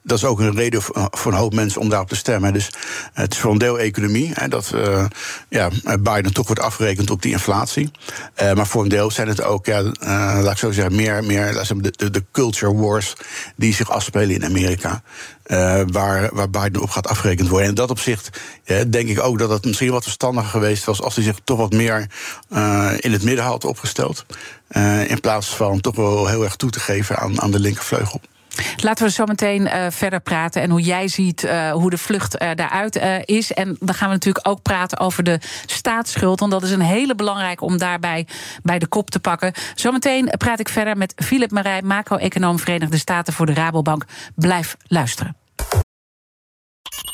[0.09, 2.53] dat is ook een reden voor een hoop mensen om daarop te stemmen.
[2.53, 2.71] Dus
[3.12, 4.31] het is voor een deel economie.
[4.35, 5.05] Hè, dat uh,
[5.49, 7.90] ja, Biden toch wordt afgerekend op die inflatie.
[8.55, 9.83] Maar voor een deel zijn het ook, ja,
[10.42, 13.14] laat ik zo zeggen, meer, meer de, de, de culture wars
[13.57, 15.03] die zich afspelen in Amerika.
[15.87, 17.64] Waar, Biden op gaat afgerekend worden.
[17.64, 21.14] En in dat opzicht denk ik ook dat het misschien wat verstandiger geweest was als
[21.14, 22.07] hij zich toch wat meer
[22.99, 24.27] in het midden had opgesteld.
[25.07, 28.21] in plaats van toch wel heel erg toe te geven aan, aan de linkervleugel.
[28.77, 32.42] Laten we zo meteen uh, verder praten en hoe jij ziet uh, hoe de vlucht
[32.42, 33.53] uh, daaruit is.
[33.53, 36.40] En dan gaan we natuurlijk ook praten over de staatsschuld.
[36.40, 38.27] Want dat is een hele belangrijke om daarbij
[38.62, 39.53] bij de kop te pakken.
[39.75, 44.05] Zometeen praat ik verder met Philip Marij, macro-econoom Verenigde Staten voor de Rabobank.
[44.35, 45.47] Blijf luisteren.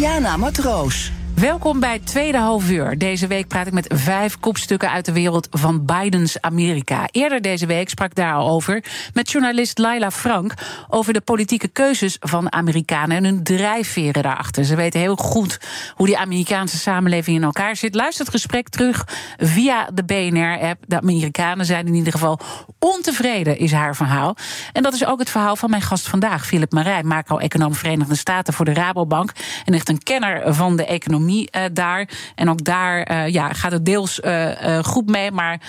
[0.00, 1.19] Diana Matroos.
[1.40, 2.98] Welkom bij tweede halfuur.
[2.98, 7.08] Deze week praat ik met vijf kopstukken uit de wereld van Bidens Amerika.
[7.10, 10.54] Eerder deze week sprak daarover met journalist Laila Frank
[10.88, 14.64] over de politieke keuzes van Amerikanen en hun drijfveren daarachter.
[14.64, 15.60] Ze weten heel goed
[15.94, 17.94] hoe die Amerikaanse samenleving in elkaar zit.
[17.94, 20.84] Luister het gesprek terug via de BNR-app.
[20.86, 22.40] De Amerikanen zijn in ieder geval
[22.78, 24.36] ontevreden, is haar verhaal.
[24.72, 28.54] En dat is ook het verhaal van mijn gast vandaag, Philip Marij, macro-econoom Verenigde Staten
[28.54, 29.32] voor de Rabobank.
[29.64, 32.08] En echt een kenner van de economie uh, daar.
[32.34, 35.60] En ook daar uh, ja, gaat het deels uh, goed mee, maar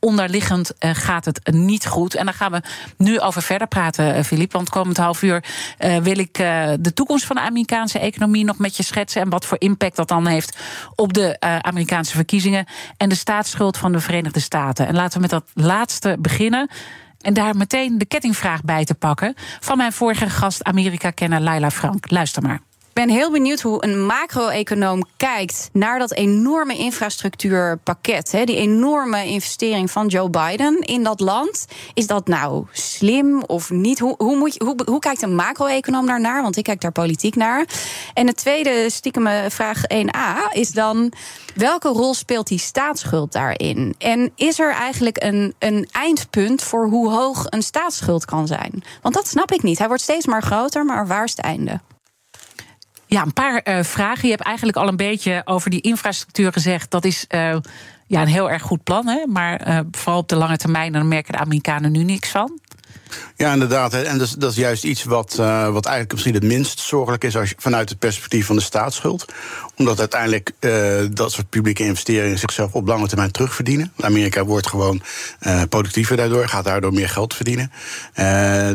[0.00, 2.14] onderliggend gaat het niet goed.
[2.14, 2.62] En daar gaan we
[2.96, 4.52] nu over verder praten, Filip.
[4.52, 5.44] Want komend half uur
[6.02, 6.34] wil ik
[6.80, 9.22] de toekomst van de Amerikaanse economie nog met je schetsen.
[9.22, 10.58] En wat voor impact dat dan heeft
[10.94, 12.66] op de Amerikaanse verkiezingen.
[12.96, 14.86] En de staatsschuld van de Verenigde Staten.
[14.86, 16.70] En laten we met dat laatste beginnen.
[17.20, 22.10] En daar meteen de kettingvraag bij te pakken van mijn vorige gast, Amerika-kenner Laila Frank.
[22.10, 22.60] Luister maar
[22.98, 28.32] ben heel benieuwd hoe een macro-econoom kijkt naar dat enorme infrastructuurpakket.
[28.32, 31.66] Hè, die enorme investering van Joe Biden in dat land.
[31.94, 33.98] Is dat nou slim of niet?
[33.98, 36.42] Hoe, hoe, moet hoe kijkt een macro-econoom daarnaar?
[36.42, 37.66] Want ik kijk daar politiek naar.
[38.14, 41.12] En de tweede stiekem vraag 1a is dan...
[41.54, 43.94] welke rol speelt die staatsschuld daarin?
[43.98, 48.82] En is er eigenlijk een, een eindpunt voor hoe hoog een staatsschuld kan zijn?
[49.02, 49.78] Want dat snap ik niet.
[49.78, 51.80] Hij wordt steeds maar groter, maar waar is het einde?
[53.08, 54.24] Ja, een paar uh, vragen.
[54.24, 56.90] Je hebt eigenlijk al een beetje over die infrastructuur gezegd.
[56.90, 57.56] Dat is uh,
[58.06, 59.06] ja, een heel erg goed plan.
[59.06, 59.26] Hè?
[59.26, 62.58] Maar uh, vooral op de lange termijn, dan merken de Amerikanen nu niks van.
[63.36, 63.94] Ja, inderdaad.
[63.94, 67.48] En dat is, juist iets wat, uh, wat eigenlijk misschien het minst zorgelijk is als
[67.48, 69.32] je, vanuit het perspectief van de staatsschuld.
[69.76, 73.92] Omdat uiteindelijk uh, dat soort publieke investeringen zichzelf op lange termijn terugverdienen.
[74.00, 75.02] Amerika wordt gewoon
[75.40, 77.72] uh, productiever daardoor, gaat daardoor meer geld verdienen.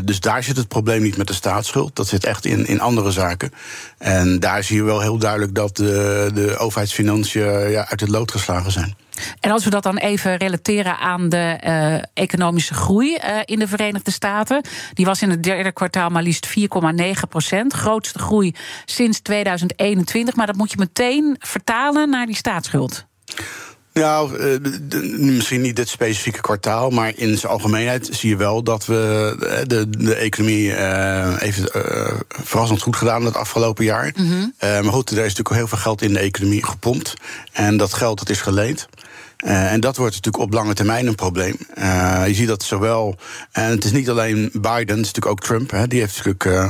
[0.05, 1.95] dus daar zit het probleem niet met de staatsschuld.
[1.95, 3.53] Dat zit echt in, in andere zaken.
[3.97, 8.31] En daar zie je wel heel duidelijk dat de, de overheidsfinanciën ja, uit het lood
[8.31, 9.02] geslagen zijn.
[9.39, 13.67] En als we dat dan even relateren aan de uh, economische groei uh, in de
[13.67, 14.61] Verenigde Staten.
[14.93, 16.53] Die was in het derde kwartaal maar liefst 4,9
[17.29, 17.73] procent.
[17.73, 20.35] Grootste groei sinds 2021.
[20.35, 23.05] Maar dat moet je meteen vertalen naar die staatsschuld.
[23.93, 24.39] Nou,
[25.17, 29.35] misschien niet dit specifieke kwartaal, maar in zijn algemeenheid zie je wel dat we
[29.67, 34.13] de, de economie uh, heeft uh, verrassend goed gedaan het afgelopen jaar.
[34.15, 34.53] Mm -hmm.
[34.63, 37.13] uh, maar goed, er is natuurlijk heel veel geld in de economie gepompt.
[37.51, 38.87] En dat geld dat is geleend.
[39.45, 41.55] Uh, en dat wordt natuurlijk op lange termijn een probleem.
[41.77, 43.15] Uh, je ziet dat zowel.
[43.51, 45.71] En het is niet alleen Biden, het is natuurlijk ook Trump.
[45.71, 46.67] Hè, die heeft natuurlijk uh,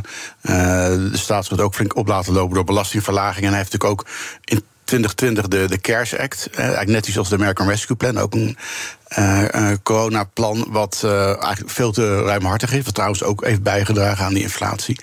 [1.11, 3.45] de staatsschuld ook flink op laten lopen door belastingverlaging.
[3.45, 4.07] En hij heeft natuurlijk ook
[4.43, 6.49] in 2020 de, de CARES Act.
[6.55, 8.17] eigenlijk net iets als de American Rescue Plan.
[8.17, 8.57] Ook een
[9.17, 12.83] uh, coronaplan wat uh, eigenlijk veel te ruimhartig is.
[12.83, 14.99] Wat trouwens ook heeft bijgedragen aan die inflatie.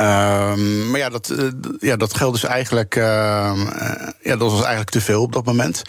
[0.00, 1.34] Um, maar ja dat,
[1.78, 2.94] ja, dat geld is eigenlijk.
[2.94, 3.56] ja,
[4.22, 5.82] dat was eigenlijk te veel op dat moment.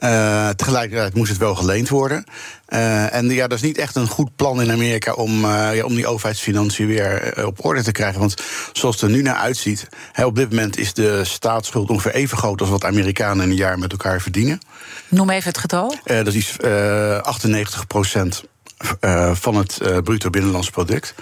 [0.00, 2.24] Uh, tegelijkertijd moest het wel geleend worden.
[2.68, 5.84] Uh, en ja, dat is niet echt een goed plan in Amerika om, uh, ja,
[5.84, 8.20] om die overheidsfinanciën weer op orde te krijgen.
[8.20, 8.34] Want
[8.72, 12.38] zoals het er nu naar uitziet, hè, op dit moment is de staatsschuld ongeveer even
[12.38, 14.58] groot als wat Amerikanen in een jaar met elkaar verdienen.
[15.08, 15.94] Noem even het getal.
[16.04, 16.56] dat is
[17.22, 18.44] 98 procent
[19.32, 21.14] van het bruto binnenlands product.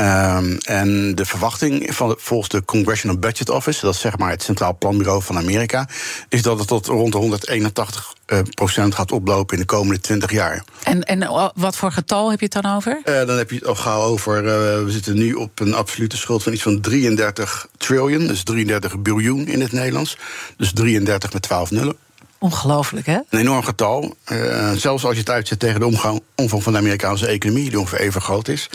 [0.00, 4.42] Um, en de verwachting van, volgens de Congressional Budget Office, dat is zeg maar het
[4.42, 5.88] Centraal Planbureau van Amerika,
[6.28, 10.30] is dat het tot rond de 181 uh, procent gaat oplopen in de komende 20
[10.30, 10.64] jaar.
[10.82, 13.00] En, en wat voor getal heb je het dan over?
[13.04, 14.36] Uh, dan heb je het al gauw over.
[14.44, 14.50] Uh,
[14.84, 19.46] we zitten nu op een absolute schuld van iets van 33 trillion, dus 33 biljoen
[19.46, 20.18] in het Nederlands.
[20.56, 21.96] Dus 33 met 12 nullen.
[22.44, 23.18] Ongelooflijk, hè?
[23.28, 24.14] Een enorm getal.
[24.32, 27.78] Uh, zelfs als je het uitzet tegen de omgang, omvang van de Amerikaanse economie, die
[27.78, 28.70] ongeveer even groot is.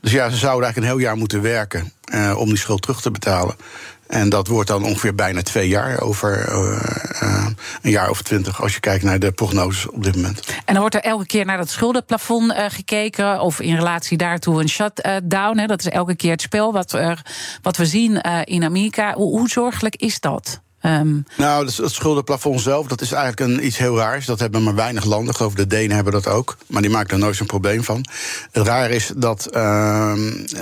[0.00, 3.00] Dus ja, ze zouden eigenlijk een heel jaar moeten werken uh, om die schuld terug
[3.00, 3.56] te betalen.
[4.06, 6.48] En dat wordt dan ongeveer bijna twee jaar, over
[7.22, 7.46] uh,
[7.82, 10.46] een jaar of twintig, als je kijkt naar de prognoses op dit moment.
[10.64, 14.60] En dan wordt er elke keer naar dat schuldenplafond uh, gekeken, of in relatie daartoe
[14.60, 15.58] een shutdown.
[15.58, 16.98] Hè, dat is elke keer het spel wat,
[17.62, 19.14] wat we zien in Amerika.
[19.14, 20.60] Hoe, hoe zorgelijk is dat?
[20.82, 21.24] Um...
[21.36, 24.26] Nou, het schuldenplafond zelf, dat is eigenlijk een, iets heel raars.
[24.26, 25.34] Dat hebben maar weinig landen.
[25.34, 26.56] Geloof de Denen hebben dat ook.
[26.66, 28.04] Maar die maken er nooit zo'n probleem van.
[28.50, 30.12] Het raar is dat uh,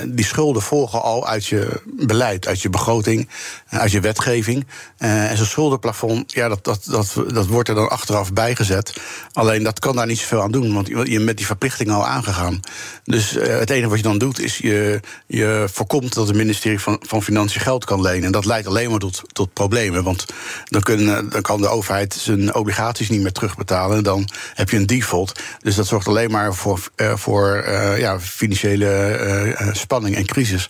[0.07, 3.29] die schulden volgen al uit je beleid, uit je begroting,
[3.69, 4.67] uit je wetgeving.
[4.99, 8.97] Uh, en zo'n schuldenplafond, ja, dat, dat, dat, dat wordt er dan achteraf bijgezet.
[9.33, 12.07] Alleen dat kan daar niet zoveel aan doen, want je bent met die verplichting al
[12.07, 12.61] aangegaan.
[13.05, 16.81] Dus uh, het enige wat je dan doet, is je, je voorkomt dat het ministerie
[16.81, 18.25] van, van Financiën geld kan lenen.
[18.25, 20.07] En dat leidt alleen maar tot, tot problemen.
[20.09, 20.27] Want
[20.65, 23.97] dan, kunnen, dan kan de overheid zijn obligaties niet meer terugbetalen.
[23.97, 25.41] En dan heb je een default.
[25.61, 30.67] Dus dat zorgt alleen maar voor, uh, voor uh, ja, financiële spanning en crisis.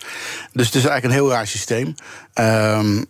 [0.51, 1.95] Dus het is eigenlijk een heel raar systeem.
[2.33, 3.05] Um,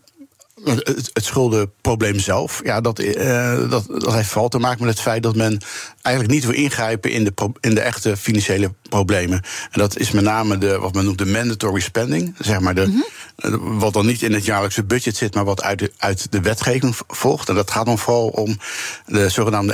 [0.64, 5.02] het, het schuldenprobleem zelf, ja, dat, uh, dat, dat heeft vooral te maken met het
[5.02, 5.58] feit dat men
[6.02, 9.42] eigenlijk niet wil ingrijpen in de, in de echte financiële problemen.
[9.72, 12.36] En dat is met name de, wat men noemt de mandatory spending.
[12.40, 13.80] Zeg maar de, mm -hmm.
[13.80, 16.98] Wat dan niet in het jaarlijkse budget zit, maar wat uit de, uit de wetgeving
[17.08, 17.50] volgt.
[17.50, 18.58] En dat gaat dan vooral om
[19.06, 19.74] de zogenaamde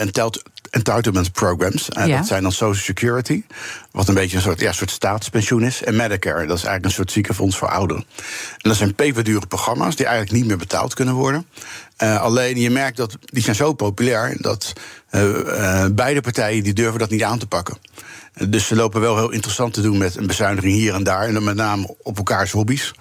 [0.76, 1.90] entitlement programs.
[1.98, 2.18] Uh, Ja.
[2.18, 3.44] Dat zijn dan Social Security,
[3.92, 5.84] wat een beetje een soort, ja, soort staatspensioen is.
[5.84, 8.06] En Medicare, dat is eigenlijk een soort ziekenfonds voor ouderen.
[8.58, 11.46] En dat zijn peperdure programma's die eigenlijk niet meer betaald kunnen worden.
[11.98, 14.74] Eh, alleen je merkt dat die zijn zo populair dat
[15.10, 17.78] eh, eh, beide partijen die durven dat niet aan te pakken.
[18.34, 21.28] Eh, Dus ze lopen wel heel interessant te doen met een bezuiniging hier en daar.
[21.28, 22.94] En dan met name op elkaars hobby's.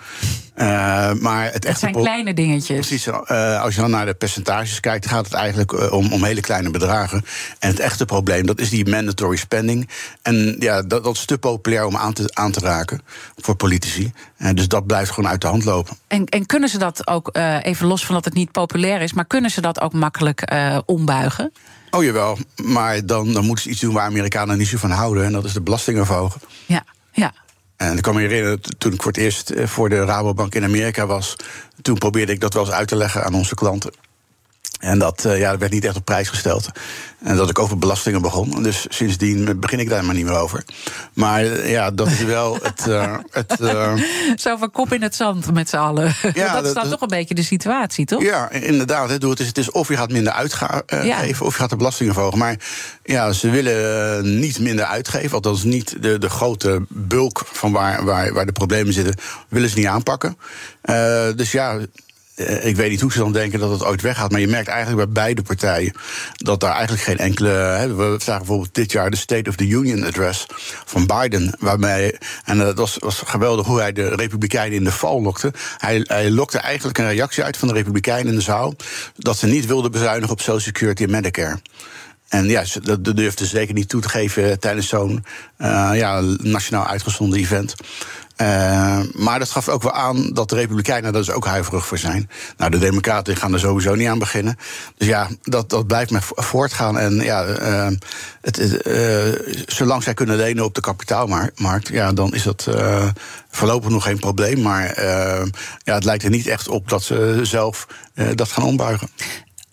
[0.54, 2.86] Eh, maar het zijn kleine dingetjes.
[2.86, 6.24] Precies, eh, als je dan naar de percentages kijkt, gaat het eigenlijk eh, om, om
[6.24, 7.24] hele kleine bedragen.
[7.58, 9.88] En het echte probleem, dat is die mandatory spending.
[10.22, 13.00] En ja, dat, dat is te populair om aan te, aan te raken
[13.36, 14.12] voor politici.
[14.54, 15.96] Dus dat blijft gewoon uit de hand lopen.
[16.06, 19.24] En, en kunnen ze dat ook, even los van dat het niet populair is, maar
[19.24, 20.52] kunnen ze dat ook makkelijk
[20.86, 21.52] ombuigen?
[21.90, 25.24] Oh jawel, maar dan, dan moeten ze iets doen waar Amerikanen niet zo van houden.
[25.24, 26.40] En dat is de belastingen verhogen.
[26.66, 27.32] Ja, ja.
[27.76, 30.64] En ik kan me herinneren, toen ik voor het eerst eh, voor de Rabobank in
[30.64, 31.36] Amerika was...
[31.82, 33.92] toen probeerde ik dat wel eens uit te leggen aan onze klanten.
[34.80, 36.68] En dat, eh, ja, dat werd niet echt op prijs gesteld.
[37.22, 38.62] En dat ik over belastingen begon.
[38.62, 40.64] Dus sindsdien begin ik daar maar niet meer over.
[41.12, 42.88] Maar eh, ja, dat is wel het...
[42.88, 43.92] eh, het eh,
[44.36, 46.14] Zo van kop in het zand met z'n allen.
[46.22, 48.22] Dat, dat- is dan toch een beetje de situatie, toch?
[48.22, 49.08] Ja, inderdaad.
[49.08, 51.20] Hè, het, is, het is of je gaat minder uitgeven, Ja.
[51.28, 52.38] of je gaat de belastingen verhogen.
[52.38, 52.56] Maar
[53.04, 55.30] ja, ze willen niet minder uitgeven.
[55.32, 59.14] Althans, niet de, de grote bulk van waar, waar, waar de problemen zitten,
[59.48, 60.36] willen ze niet aanpakken.
[61.36, 61.78] Dus ja.
[62.34, 64.30] Eh, Ik weet niet hoe ze dan denken dat het ooit weggaat.
[64.30, 65.94] Maar je merkt eigenlijk bij beide partijen
[66.32, 67.48] dat daar eigenlijk geen enkele.
[67.48, 70.46] Hè, we zagen bijvoorbeeld dit jaar de State of the Union Address
[70.84, 71.56] van Biden.
[71.58, 72.18] Waarmee.
[72.44, 75.52] En dat was, was geweldig hoe hij de Republikeinen in de val lokte.
[75.78, 78.74] Hij, hij lokte eigenlijk een reactie uit van de Republikeinen in de zaal.
[79.16, 81.58] dat ze niet wilden bezuinigen op Social Security en Medicare.
[82.28, 85.24] En ja, dat durfde ze zeker niet toe te geven tijdens zo'n
[85.56, 87.74] eh, ja, nationaal uitgezonden event.
[88.36, 91.98] Eh, maar dat gaf ook wel aan dat de Republikeinen daar dus ook huiverig voor
[91.98, 92.30] zijn.
[92.56, 94.56] Nou, de Democraten gaan er sowieso niet aan beginnen.
[94.96, 96.98] Dus ja, dat, dat blijft maar vo- voortgaan.
[96.98, 97.88] En ja, eh,
[98.40, 99.24] het, eh,
[99.66, 102.68] zolang zij kunnen lenen op de kapitaalmarkt, ja, dan is dat
[103.50, 104.62] voorlopig nog geen probleem.
[104.62, 105.04] Maar
[105.84, 107.86] ja, het lijkt er niet echt op dat ze zelf
[108.34, 109.08] dat gaan ombuigen.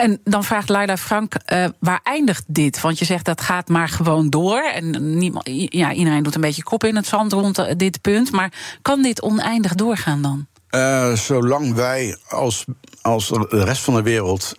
[0.02, 2.82] En dan vraagt Laila Frank, eh, waar eindigt dit?
[2.82, 4.62] Want je zegt dat gaat maar gewoon door.
[4.74, 5.22] En
[5.70, 8.32] ja, iedereen doet een beetje kop in het zand rond eh, dit punt.
[8.32, 10.48] Maar kan dit oneindig doorgaan dan?
[10.70, 12.66] Eh, zolang wij als,
[13.02, 14.54] als de rest van de wereld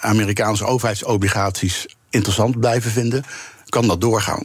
[0.00, 3.24] Amerikaanse overheidsobligaties interessant blijven vinden,
[3.68, 4.42] kan dat doorgaan.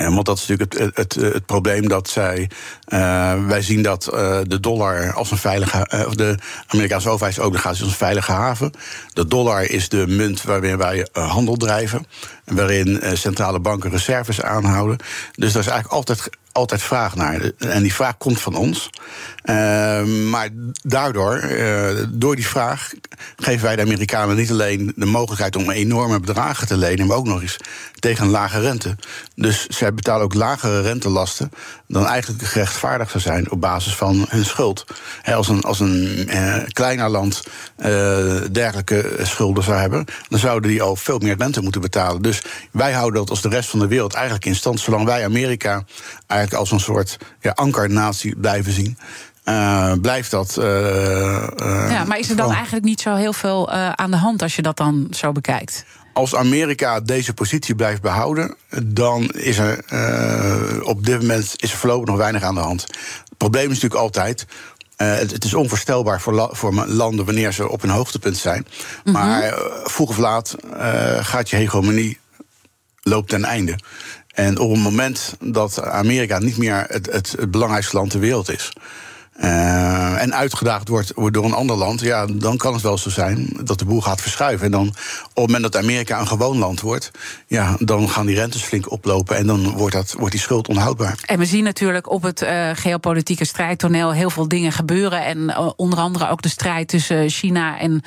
[0.00, 2.50] En want dat is natuurlijk het, het, het, probleem dat zij.
[2.84, 5.86] eh, wij zien dat eh, de dollar als een veilige.
[5.86, 8.72] eh, of de Amerikaanse overheidsobligaties als een veilige haven.
[9.12, 12.06] De dollar is de munt waarin wij eh, handel drijven.
[12.44, 14.96] En waarin eh, centrale banken reserves aanhouden.
[15.32, 17.50] Dus daar is eigenlijk altijd, altijd vraag naar.
[17.58, 18.90] En die vraag komt van ons.
[19.42, 20.48] Eh, maar
[20.82, 22.92] daardoor, eh, door die vraag,
[23.36, 27.26] geven wij de Amerikanen niet alleen de mogelijkheid om enorme bedragen te lenen, maar ook
[27.26, 27.56] nog eens
[27.98, 28.96] tegen een lage rente.
[29.34, 31.50] Dus zij betalen ook lagere rentelasten
[31.86, 34.84] dan eigenlijk gerechtvaardigd zou zijn op basis van hun schuld.
[35.24, 37.42] Als een, als een eh, kleiner land
[37.76, 37.90] eh,
[38.52, 42.22] dergelijke schulden zou hebben, dan zouden die al veel meer rente moeten betalen.
[42.22, 45.24] Dus wij houden dat als de rest van de wereld eigenlijk in stand, zolang wij
[45.24, 45.84] Amerika
[46.40, 48.98] eigenlijk als een soort ja, ankernatie blijven zien.
[49.44, 50.56] eh, blijft dat.
[50.56, 54.42] eh, eh, ja, maar is er dan eigenlijk niet zo heel veel aan de hand
[54.42, 55.84] als je dat dan zo bekijkt?
[56.14, 59.84] Als Amerika deze positie blijft behouden, dan is er
[60.84, 62.80] op dit moment is er voorlopig nog weinig aan de hand.
[63.28, 64.46] Het probleem is natuurlijk altijd.
[64.96, 68.66] het, het is onvoorstelbaar voor, la- voor landen wanneer ze op een hoogtepunt zijn.
[69.04, 70.54] Maar eh, vroeg of laat
[71.20, 72.18] gaat je hegemonie
[73.02, 73.78] loopt ten einde.
[74.32, 78.50] En op het moment dat Amerika niet meer het, het, het belangrijkste land ter wereld
[78.50, 78.72] is.
[79.40, 83.48] eh, en uitgedaagd wordt, door een ander land, ja, dan kan het wel zo zijn
[83.64, 84.64] dat de boel gaat verschuiven.
[84.66, 84.94] En dan op
[85.34, 87.10] het moment dat Amerika een gewoon land wordt,
[87.46, 91.18] ja, dan gaan die rentes flink oplopen en dan wordt, dat, wordt die schuld onhoudbaar.
[91.26, 95.24] En we zien natuurlijk op het eh, geopolitieke strijdtoneel heel veel dingen gebeuren.
[95.24, 98.02] En eh, onder andere ook de strijd tussen China en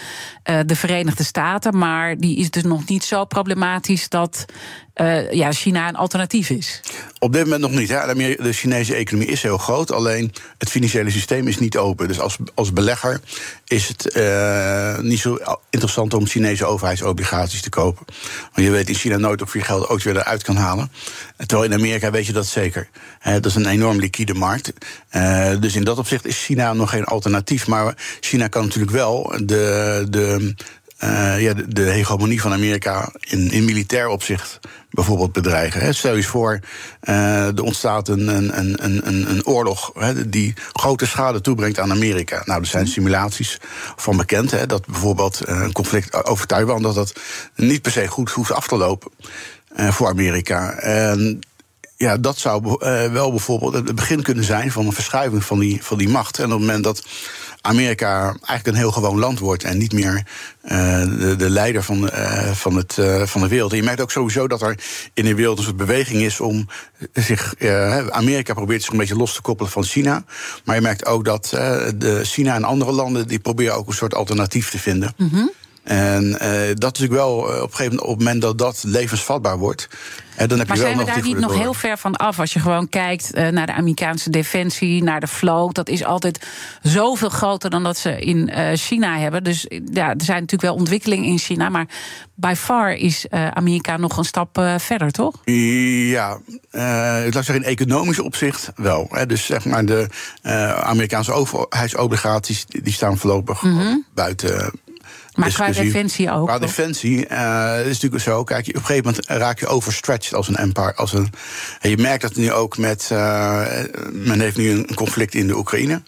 [0.66, 1.78] de Verenigde Staten.
[1.78, 4.46] Maar die is dus nog niet zo problematisch dat
[4.94, 6.82] eh, ja, China een alternatief is.
[7.20, 7.90] Op dit moment nog niet.
[7.90, 8.16] Hè.
[8.36, 12.08] De Chinese economie is heel groot, alleen het financiële systeem is niet open.
[12.08, 13.22] Dus als, als belegger
[13.68, 15.38] is het eh, niet zo
[15.70, 18.06] interessant om Chinese overheidsobligaties te kopen.
[18.54, 20.92] Want je weet in China nooit of je geld ook weer eruit kan halen.
[21.38, 22.90] Terwijl in Amerika weet je dat zeker.
[23.24, 24.74] Dat is een enorm liquide markt.
[25.10, 27.68] Eh, dus in dat opzicht is China nog geen alternatief.
[27.68, 30.06] Maar China kan natuurlijk wel de.
[30.10, 30.56] de
[31.04, 35.82] uh, ja, de, hegemonie van Amerika in, in militair opzicht bijvoorbeeld bedreigen.
[35.82, 35.94] Hè.
[35.94, 36.60] Stel je eens voor,
[37.04, 41.92] uh, er ontstaat een, een, een, een, een oorlog hè, die grote schade toebrengt aan
[41.92, 42.42] Amerika.
[42.46, 43.60] Nou, er zijn simulaties
[43.96, 47.14] van bekend hè, dat bijvoorbeeld een conflict over Taiwan dat dat
[47.56, 49.12] niet per se goed hoeft af te lopen
[49.76, 50.72] voor Amerika.
[50.74, 51.40] En
[51.96, 52.78] ja, dat zou
[53.12, 56.38] wel bijvoorbeeld het begin kunnen zijn van een verschuiving van die, van die macht.
[56.38, 57.04] En op het moment dat
[57.66, 60.24] Amerika eigenlijk een heel gewoon land wordt en niet meer
[60.64, 60.72] uh,
[61.20, 63.72] de, de, leider van, uh, van, het, uh, van de wereld.
[63.72, 64.80] En je merkt ook sowieso dat er
[65.14, 66.68] in de wereld een soort beweging is om
[67.14, 67.56] zich.
[68.10, 70.24] Amerika probeert zich een beetje los te koppelen van China.
[70.64, 71.50] Maar je merkt ook dat
[71.96, 75.14] de China en andere landen die proberen ook een soort alternatief te vinden.
[75.18, 75.52] Mm -hmm.
[75.84, 76.38] En uh,
[76.74, 79.88] dat is natuurlijk wel op een gegeven moment, op het moment dat dat levensvatbaar wordt.
[80.36, 82.16] En dan heb maar je wel zijn we nog daar niet nog heel ver van
[82.16, 82.40] af?
[82.40, 85.76] Als je gewoon kijkt uh, naar de Amerikaanse defensie, naar de vloot.
[85.76, 86.48] Dat is altijd
[86.82, 89.44] zoveel groter dan dat ze in uh, China hebben.
[89.44, 91.70] Dus ja, er zijn natuurlijk wel ontwikkelingen in China.
[91.70, 91.88] Maar
[92.36, 95.36] by far is Amerika nog een stap verder, toch?
[95.46, 96.38] Ja,
[97.26, 99.08] ik laat zeggen in economisch opzicht wel.
[99.10, 99.26] Hè.
[99.26, 100.08] Dus zeg maar de
[100.84, 104.06] Amerikaanse overheidsobligaties die staan voorlopig mm -hmm.
[104.14, 104.72] buiten
[105.36, 106.48] maar qua defensie ook.
[106.48, 108.44] Qua defensie uh, is natuurlijk zo.
[108.44, 110.96] Kijk, op een gegeven moment raak je overstretched als een empire.
[110.96, 111.30] Als een,
[111.80, 113.10] en je merkt dat nu ook met.
[113.12, 113.68] Uh,
[114.12, 116.02] men heeft nu een conflict in de Oekraïne.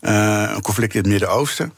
[0.00, 1.72] Uh, een conflict in het Midden-Oosten.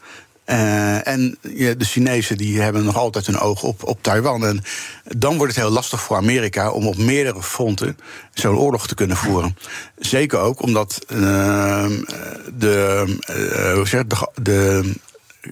[0.45, 4.45] Uh, en ja, de Chinezen die hebben nog altijd hun oog op, op Taiwan.
[4.45, 4.63] En
[5.03, 7.97] dan wordt het heel lastig voor Amerika om op meerdere fronten
[8.33, 9.57] zo'n oorlog te kunnen voeren.
[9.97, 11.85] Zeker ook omdat uh,
[12.57, 14.93] de, uh, hoe zeg, de, de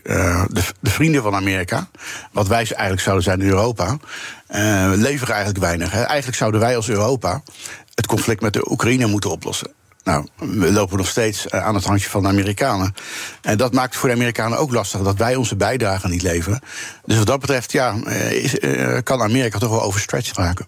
[0.04, 1.90] uh, de, de, vrienden van Amerika,
[2.32, 3.98] wat wij eigenlijk zouden zijn in Europa,
[4.50, 5.92] uh, leveren eigenlijk weinig.
[5.92, 6.02] Hè.
[6.02, 7.42] Eigenlijk zouden wij als Europa
[7.96, 9.72] het conflict met de Oekraïne moeten oplossen.
[10.04, 12.94] Nou, we lopen nog steeds uh, aan het handje van de Amerikanen.
[13.42, 16.60] En dat maakt voor de Amerikanen ook lastig dat wij onze bijdrage niet leveren.
[17.06, 17.96] Dus wat dat betreft, ja,
[19.04, 20.68] kan Amerika toch wel overstretched raken.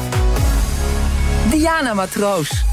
[1.51, 2.63] Diana Matroos.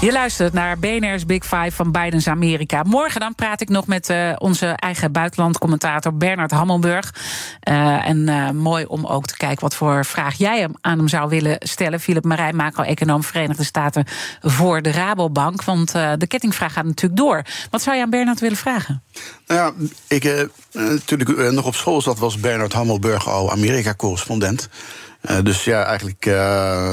[0.00, 2.82] Je luistert naar BNR's Big Five van Biden's Amerika.
[2.82, 7.14] Morgen dan praat ik nog met uh, onze eigen buitenlandcommentator Bernard Hammelburg.
[7.68, 11.08] Uh, en uh, mooi om ook te kijken wat voor vraag jij hem aan hem
[11.08, 12.00] zou willen stellen.
[12.00, 14.04] Philip Marijn, macro-econoom Verenigde Staten
[14.40, 15.64] voor de Rabobank.
[15.64, 17.42] Want de kettingvraag gaat natuurlijk door.
[17.70, 19.02] Wat zou je aan Bernard willen vragen?
[19.46, 20.48] Nou ja, ik,
[21.04, 24.68] toen ik nog op school zat, was Bernard Hammelburg al Amerika-correspondent.
[25.22, 26.34] Uh, dus ja, eigenlijk uh,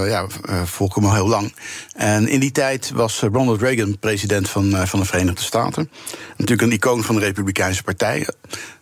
[0.08, 0.28] ja,
[0.94, 1.54] hem al heel lang.
[1.96, 5.90] En in die tijd was Ronald Reagan president van, van de Verenigde Staten.
[6.38, 8.28] Natuurlijk een icoon van de Republikeinse Partij.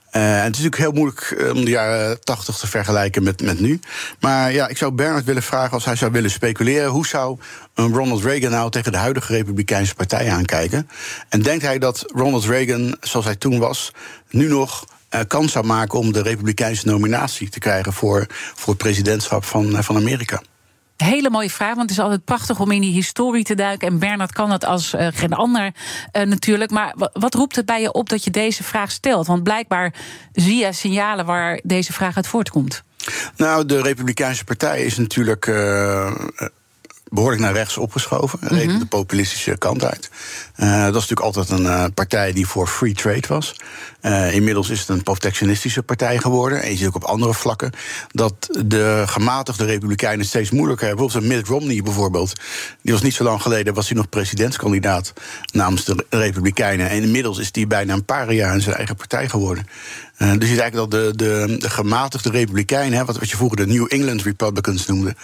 [0.10, 3.80] en het is natuurlijk heel moeilijk om de jaren tachtig te vergelijken met, met nu.
[4.20, 6.90] Maar ja, ik zou Bernard willen vragen als hij zou willen speculeren.
[6.90, 7.40] Hoe zou
[7.74, 10.90] een Ronald Reagan nou tegen de huidige Republikeinse Partij aankijken?
[11.30, 13.92] En denkt hij dat Ronald Reagan, zoals hij toen was,
[14.30, 14.86] nu nog
[15.28, 19.82] kans zou maken om de Republikeinse nominatie te krijgen voor, voor het presidentschap van, uh,
[19.82, 20.42] van Amerika?
[20.98, 23.88] Hele mooie vraag, want het is altijd prachtig om in die historie te duiken.
[23.88, 25.72] En Bernard kan dat als uh, geen ander
[26.12, 26.72] natuurlijk.
[26.72, 29.28] Maar wat roept het bij je op dat je deze vraag stelt?
[29.28, 29.94] Want blijkbaar
[30.32, 32.84] zie je signalen waar deze vraag uit voortkomt.
[33.36, 35.46] Nou, de Republikeinse Partij is natuurlijk
[37.12, 38.40] behoorlijk naar rechts opgeschoven.
[38.42, 38.80] Mm -hmm.
[38.80, 40.10] de populistische kant uit.
[40.58, 43.56] Uh, dat is natuurlijk altijd een uh, partij die voor free trade was.
[44.02, 46.62] Uh, inmiddels is het een protectionistische partij geworden.
[46.62, 47.72] En je ziet ook op andere vlakken
[48.12, 48.34] dat
[48.66, 51.06] de gematigde republikeinen steeds moeilijker hebben.
[51.06, 52.34] Bijvoorbeeld Mitt Romney bijvoorbeeld.
[52.82, 55.14] Die was niet zo lang geleden, was hij nog presidentskandidaat
[55.52, 56.90] namens de republikeinen.
[56.90, 59.68] En inmiddels is hij bijna een paar jaar in zijn eigen partij geworden.
[60.18, 63.38] Uh, dus je ziet eigenlijk dat de, de, de gematigde republikeinen, hè, wat, wat je
[63.38, 65.16] vroeger de New England Republicans noemde.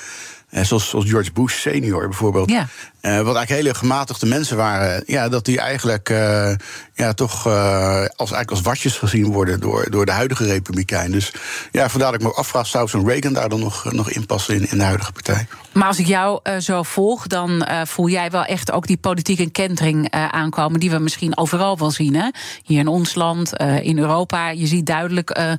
[0.51, 2.49] Uh, zoals, zoals, George Bush senior bijvoorbeeld.
[2.49, 2.67] Ja.
[3.01, 5.03] Uh, wat eigenlijk hele gematigde mensen waren.
[5.05, 6.51] Ja, dat die eigenlijk uh,
[6.93, 11.11] ja, toch als, eigenlijk als watjes gezien worden door, door de huidige Republikein.
[11.11, 11.33] Dus
[11.71, 14.69] ja, vandaar dat ik me afvraag, zou zo'n Reagan daar dan nog, nog inpassen in,
[14.71, 15.47] in de huidige partij?
[15.71, 20.11] Maar als ik jou zo volg, dan voel jij wel echt ook die politieke kentering
[20.11, 20.79] aankomen.
[20.79, 22.15] die we misschien overal wel zien.
[22.15, 22.29] Hè?
[22.63, 24.49] Hier in ons land, in Europa.
[24.49, 25.57] Je ziet duidelijk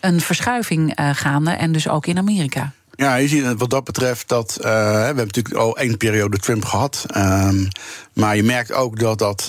[0.00, 1.50] een verschuiving gaande.
[1.50, 2.72] En dus ook in Amerika.
[2.96, 4.56] Ja, je ziet wat dat betreft dat.
[4.58, 7.06] Uh, we hebben natuurlijk al één periode Trump gehad.
[7.16, 7.68] Um,
[8.12, 9.48] Maar je merkt ook dat dat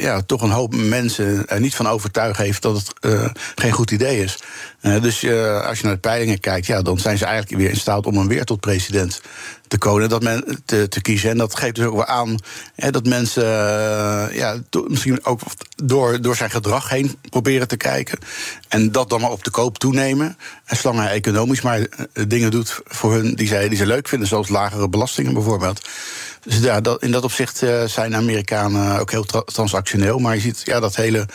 [0.00, 2.92] ja, toch een hoop mensen er niet van overtuigd heeft dat het
[3.54, 4.38] geen goed idee is.
[4.80, 5.24] dus
[5.64, 8.16] als je naar de peilingen kijkt, ja, dan zijn ze eigenlijk weer in staat om
[8.16, 9.20] hem weer tot president
[9.68, 11.30] te konen, dat men te, te, kiezen.
[11.30, 12.36] En dat geeft dus ook wel aan
[12.74, 13.44] hè, dat mensen
[14.34, 14.56] ja,
[14.88, 15.40] misschien ook
[15.84, 18.18] door, door zijn gedrag heen proberen te kijken.
[18.68, 20.36] En dat dan maar op de koop toenemen.
[20.64, 21.86] En zolang hij economisch maar
[22.28, 25.88] dingen doet voor hun die zij, die ze leuk vinden, zoals lagere belastingen bijvoorbeeld.
[26.44, 30.18] Dus ja, in dat opzicht uh, zijn Amerikanen ook heel tra transactioneel.
[30.18, 31.28] Maar je ziet ja, dat hele,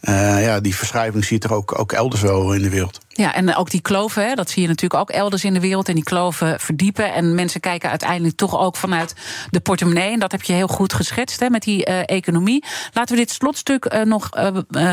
[0.00, 3.00] uh, ja, die verschuiving zie je er ook, ook elders wel in de wereld.
[3.14, 5.88] Ja, en ook die kloven, dat zie je natuurlijk ook elders in de wereld.
[5.88, 7.12] En die kloven verdiepen.
[7.12, 9.14] En mensen kijken uiteindelijk toch ook vanuit
[9.50, 10.12] de portemonnee.
[10.12, 12.64] En dat heb je heel goed geschetst hè, met die uh, economie.
[12.92, 14.28] Laten we dit slotstuk nog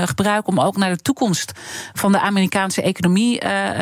[0.05, 1.51] gebruiken om ook naar de toekomst
[1.93, 3.39] van de Amerikaanse economie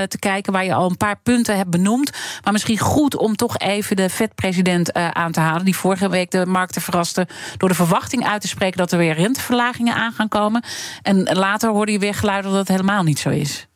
[0.07, 0.53] te kijken.
[0.53, 2.11] Waar je al een paar punten hebt benoemd.
[2.43, 5.65] Maar misschien goed om toch even de Fed-president aan te halen.
[5.77, 9.95] Vorige week de markten verraste door de verwachting uit te spreken dat er weer renteverlagingen
[9.95, 10.63] aan gaan komen.
[11.01, 13.67] En later hoorde je weer geluiden dat het helemaal niet zo is.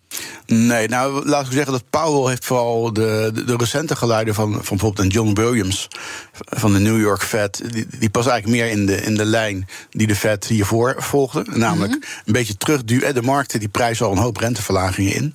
[0.46, 4.52] Nee, nou laat ik zeggen dat Powell heeft vooral de, de, de, recente geluiden van,
[4.52, 5.88] van bijvoorbeeld John Williams
[6.34, 9.68] van de New York Fed, die, die pas eigenlijk meer in de, in de lijn
[9.90, 11.46] die de Fed hiervoor volgde.
[11.54, 12.02] Namelijk mhm.
[12.26, 13.14] een beetje terugduwen.
[13.14, 15.34] De markten die prijzen al een hoop renteverlagingen in.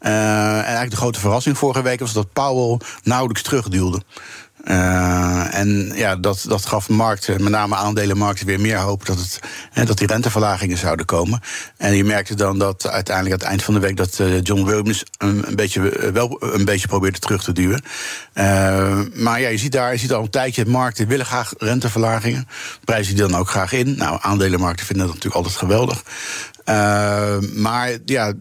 [0.00, 0.10] Uh,
[0.56, 4.02] en eigenlijk de grote verrassing vorige week was dat Powell nauwelijks terugduwde.
[4.70, 9.40] Uh, en ja, dat, dat gaf markten, met name aandelenmarkten, weer meer hoop dat, het,
[9.70, 11.40] hè, dat die renteverlagingen zouden komen.
[11.76, 14.64] En je merkte dan dat uiteindelijk aan het eind van de week dat uh, John
[14.64, 17.82] Williams een, beetje, eh, wel een beetje probeerde terug te duwen.
[19.14, 22.48] Maar ja, je ziet daar, je ziet al een tijdje, markten willen graag renteverlagingen.
[22.84, 23.96] Prijzen die dan ook graag in.
[23.96, 26.02] Nou, aandelenmarkten vinden dat natuurlijk altijd geweldig.
[26.68, 28.32] Uh, maar ja,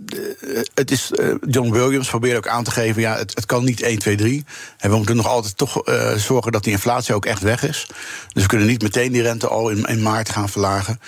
[0.73, 3.81] het is, uh, John Williams probeert ook aan te geven: ja, het, het kan niet
[3.81, 4.45] 1, 2, 3.
[4.77, 5.81] En we moeten nog altijd toch
[6.15, 7.87] zorgen dat die inflatie ook echt weg is.
[8.33, 10.99] Dus we kunnen niet meteen die rente al in, in maart gaan verlagen.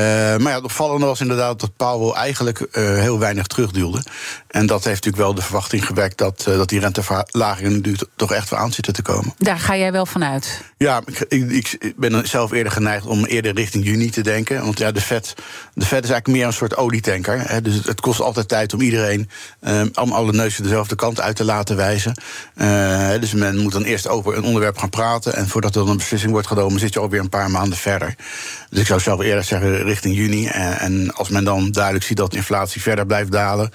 [0.00, 4.02] Maar ja, het opvallende was inderdaad dat Powell eigenlijk heel weinig terugduwde.
[4.48, 8.50] En dat heeft natuurlijk wel de verwachting gewekt dat, dat die renteverlagingen nu toch echt
[8.50, 9.34] wel aan zitten te komen.
[9.38, 10.60] Daar ga jij wel vanuit?
[10.76, 14.64] Ja, ik, ik, ben zelf eerder geneigd om eerder richting juni te denken.
[14.64, 15.34] Want ja, de Fed,
[15.74, 17.48] de Fed is eigenlijk meer een soort olietanker.
[17.48, 17.62] Hè.
[17.62, 19.30] Dus het, kost altijd tijd om iedereen,
[19.94, 22.14] om alle neuzen dezelfde kant uit te laten wijzen.
[22.54, 25.34] Uh, dus men moet dan eerst over een onderwerp gaan praten.
[25.34, 28.14] En voordat er dan een beslissing wordt genomen, zit je alweer een paar maanden verder.
[28.72, 30.46] Dus ik zou zelf eerder zeggen richting juni.
[30.46, 33.70] En, en als men dan duidelijk ziet dat inflatie verder blijft dalen.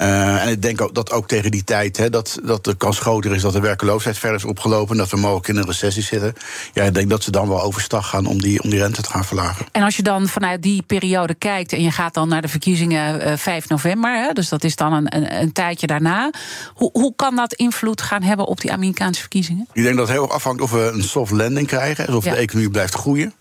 [0.00, 2.98] Uh, en ik denk ook dat ook tegen die tijd hè, dat, dat de kans
[2.98, 4.96] groter is dat de werkeloosheid verder is opgelopen.
[4.96, 6.34] Dat we mogelijk in een recessie zitten.
[6.72, 9.10] Ja, ik denk dat ze dan wel overstag gaan om die, om die rente te
[9.10, 9.66] gaan verlagen.
[9.72, 13.16] En als je dan vanuit die periode kijkt en je gaat dan naar de verkiezingen
[13.16, 16.30] uh, eh, 5 november, hè, dus dat is dan een, een, een, tijdje daarna.
[16.74, 19.68] Hoe, hoe kan dat invloed gaan hebben op die Amerikaanse verkiezingen?
[19.72, 22.24] Ik denk dat het heel erg afhangt of we een soft landing krijgen, dus of
[22.24, 23.34] de economie blijft groeien.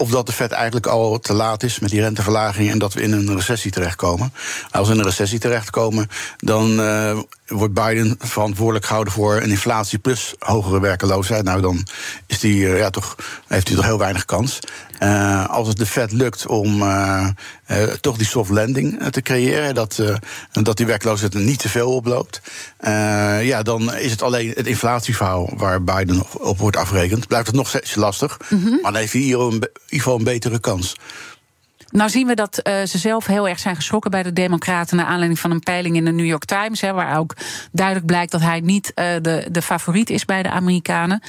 [0.00, 3.02] Of dat de Fed eigenlijk al te laat is met die renteverlaging en dat we
[3.02, 4.32] in een recessie terechtkomen.
[4.70, 9.98] Als we in een recessie terechtkomen, dan uh, wordt Biden verantwoordelijk gehouden voor een inflatie
[9.98, 11.44] plus hogere werkeloosheid.
[11.44, 11.86] Nou, dan
[12.26, 14.58] is die, uh, ja, toch, heeft hij toch heel weinig kans.
[15.02, 16.82] Uh, als het de Fed lukt om
[18.00, 20.02] toch die soft landing te creëren, dat,
[20.52, 22.40] dat die werkloosheid niet te veel oploopt,
[23.42, 27.26] ja, dan is het alleen het inflatieverhaal waar Biden op, wordt afgerekend.
[27.26, 28.70] Blijft het nog steeds lastig, mm -hmm.
[28.70, 30.96] maar dan heeft hij hier een ieder geval een betere kans.
[31.90, 34.96] Nou zien we dat uh, ze zelf heel erg zijn geschrokken bij de Democraten...
[34.96, 36.80] naar aanleiding van een peiling in de New York Times...
[36.80, 37.36] Hè, waar ook
[37.72, 41.22] duidelijk blijkt dat hij niet uh, de, de favoriet is bij de Amerikanen.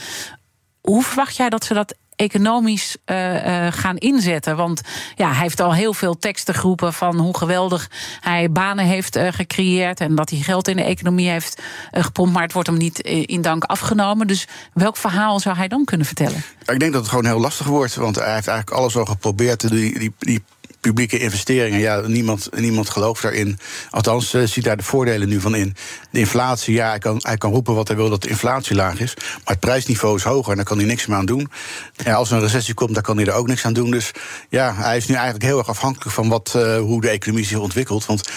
[0.82, 4.55] Hoe verwacht jij dat ze dat economisch uh, uh, gaan inzetten.
[4.55, 4.82] Want
[5.15, 7.89] ja, hij heeft al heel veel teksten geroepen van hoe geweldig
[8.20, 11.61] hij banen heeft uh, gecreëerd en dat hij geld in de economie heeft
[11.91, 14.28] gepompt, maar het wordt hem niet in dank afgenomen.
[14.28, 16.43] Dus welk verhaal zou hij dan kunnen vertellen?
[16.65, 19.70] Ik denk dat het gewoon heel lastig wordt, want hij heeft eigenlijk alles al geprobeerd.
[19.70, 20.43] Die, die, die
[20.80, 23.59] publieke investeringen, ja, niemand, niemand gelooft daarin.
[23.89, 25.75] Althans, uh, ziet daar de voordelen nu van in.
[26.11, 28.99] De inflatie, ja, hij kan, hij kan roepen wat hij wil dat de inflatie laag
[28.99, 29.13] is.
[29.15, 31.49] Maar het prijsniveau is hoger en daar kan hij niks meer aan doen.
[31.95, 33.91] Ja, als er een recessie komt, dan kan hij er ook niks aan doen.
[33.91, 34.11] Dus
[34.49, 37.57] ja, hij is nu eigenlijk heel erg afhankelijk van wat, uh, hoe de economie zich
[37.57, 38.05] ontwikkelt.
[38.05, 38.30] Want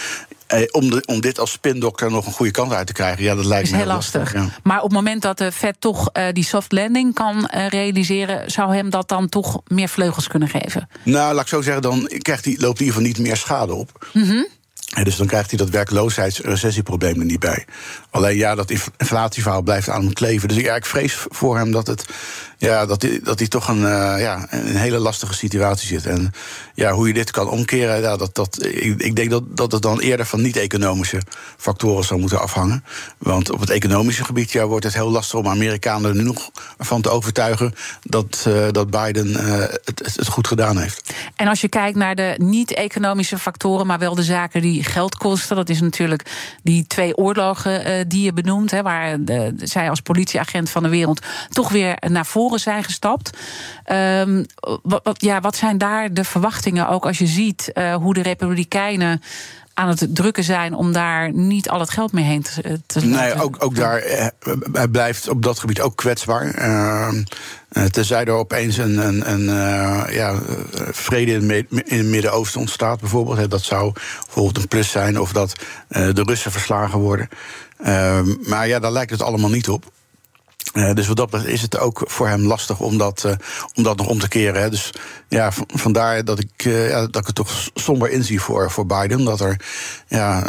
[0.52, 3.34] eh, om, de, om dit als spindokter nog een goede kant uit te krijgen, ja,
[3.34, 4.34] dat lijkt me heel lastig.
[4.62, 8.50] Maar op het moment dat de Fed toch uh, die soft landing kan uh, realiseren,
[8.50, 10.88] zou hem dat dan toch meer vleugels kunnen geven?
[11.02, 13.36] Nou, laat ik zo zeggen, dan krijgt hij, loopt hij in ieder geval niet meer
[13.36, 14.10] schade op.
[14.12, 14.46] Mm
[15.02, 17.64] dus dan krijgt hij dat werkloosheidsrecessieprobleem er niet bij.
[18.10, 20.48] Alleen ja, dat inflatieverhaal blijft aan hem kleven.
[20.48, 22.04] Dus ja, ik vrees voor hem dat, het,
[22.58, 26.06] ja, dat, hij, dat hij toch een, uh, ja, een hele lastige situatie zit.
[26.06, 26.32] En
[26.74, 29.82] ja, hoe je dit kan omkeren, ja, dat, dat, ik, ik denk dat, dat het
[29.82, 31.22] dan eerder van niet-economische
[31.56, 32.84] factoren zou moeten afhangen.
[33.18, 36.50] Want op het economische gebied ja, wordt het heel lastig om Amerikanen er nu nog
[36.78, 41.12] van te overtuigen dat, uh, dat Biden uh, het, het goed gedaan heeft.
[41.36, 45.56] En als je kijkt naar de niet-economische factoren, maar wel de zaken die geld kosten.
[45.56, 46.30] Dat is natuurlijk
[46.62, 50.88] die twee oorlogen uh, die je benoemt, hè, waar de, zij als politieagent van de
[50.88, 53.38] wereld toch weer naar voren zijn gestapt.
[53.92, 54.46] Um,
[54.82, 59.22] wat, ja, wat zijn daar de verwachtingen, ook als je ziet uh, hoe de Republikeinen
[59.82, 63.42] aan het drukken zijn om daar niet al het geld mee heen te, te Nee,
[63.42, 64.26] ook, ook daar eh,
[64.72, 66.58] hij blijft op dat gebied ook kwetsbaar.
[66.58, 67.08] Uh,
[67.90, 70.38] tenzij er opeens een, een, een uh, ja,
[70.90, 73.50] vrede in het Midden-Oosten ontstaat, bijvoorbeeld.
[73.50, 73.92] Dat zou
[74.24, 75.52] bijvoorbeeld een plus zijn, of dat
[75.88, 77.28] de Russen verslagen worden.
[77.82, 79.84] Ehm, maar ja, daar lijkt het allemaal niet op.
[80.74, 83.32] Uh, dus wat dat is het ook voor hem lastig om dat, uh,
[83.74, 84.62] om dat nog om te keren.
[84.62, 84.70] Hè.
[84.70, 84.90] Dus
[85.28, 89.24] ja, vandaar dat ik, ja, dat ik het toch somber inzie voor, voor Biden.
[89.24, 89.60] Dat er
[90.08, 90.44] ja,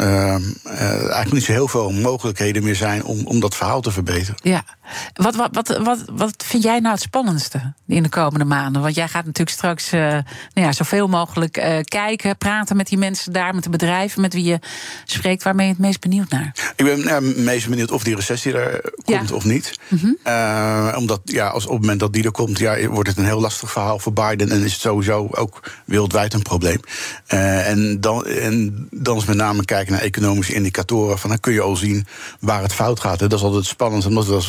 [0.64, 4.34] eigenlijk niet zo heel veel mogelijkheden meer zijn om, om dat verhaal te verbeteren.
[4.42, 4.64] Ja.
[5.14, 8.82] Wat, wat, wat, wat, wat vind jij nou het spannendste in de komende maanden?
[8.82, 10.22] Want jij gaat natuurlijk straks nou
[10.54, 14.58] ja, zoveel mogelijk kijken, praten met die mensen daar, met de bedrijven met wie je
[15.04, 15.42] spreekt.
[15.42, 16.54] Waar ben je het meest benieuwd naar?
[16.76, 19.34] Ik ben het meest benieuwd of die recessie er komt ja.
[19.34, 19.78] of niet.
[19.88, 20.16] Mm -hmm.
[20.26, 23.24] Uh, omdat ja, als op het moment dat die er komt, ja, wordt het een
[23.24, 24.50] heel lastig verhaal voor Biden.
[24.50, 26.80] En is het sowieso ook wereldwijd een probleem.
[27.28, 31.18] Uh, en, dan, en dan is met name kijken naar economische indicatoren.
[31.18, 32.06] Van dan kun je al zien
[32.40, 33.20] waar het fout gaat.
[33.20, 33.26] Hè.
[33.26, 34.06] Dat is altijd spannend.
[34.06, 34.42] Omdat we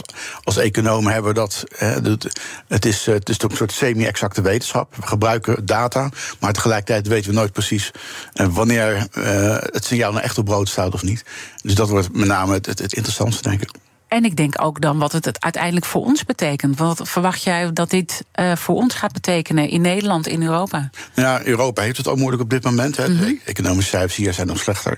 [0.43, 1.63] als, economen hebben dat.
[1.75, 1.87] Hè,
[2.67, 4.95] het, is, het is een soort semi-exacte wetenschap.
[4.95, 6.09] We gebruiken data,
[6.39, 7.91] maar tegelijkertijd weten we nooit precies
[8.33, 11.25] wanneer uh, het signaal nou echt op brood staat of niet.
[11.61, 13.69] Dus dat wordt met name het, het interessantste, denk ik.
[14.07, 16.77] En ik denk ook dan wat het uiteindelijk voor ons betekent.
[16.77, 20.89] Wat verwacht jij dat dit uh, voor ons gaat betekenen in Nederland, in Europa?
[21.13, 22.97] Ja, Europa heeft het ook moeilijk op dit moment.
[22.97, 23.09] Hè.
[23.09, 23.25] Mm -hmm.
[23.25, 24.97] De economische cijfers hier zijn nog slechter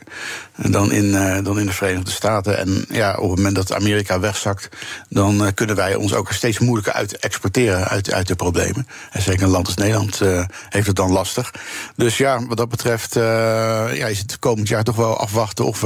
[0.55, 2.57] dan in, uh, dan in de Verenigde Staten.
[2.57, 4.69] En ja, op het moment dat Amerika wegzakt,
[5.09, 8.87] dan uh, kunnen wij ons ook steeds moeilijker uit exporteren uit, uit de problemen.
[9.11, 10.21] En zeker een land als Nederland
[10.69, 11.53] heeft het dan lastig.
[11.95, 15.83] Dus ja, wat dat betreft ja, is het komend jaar toch wel afwachten of,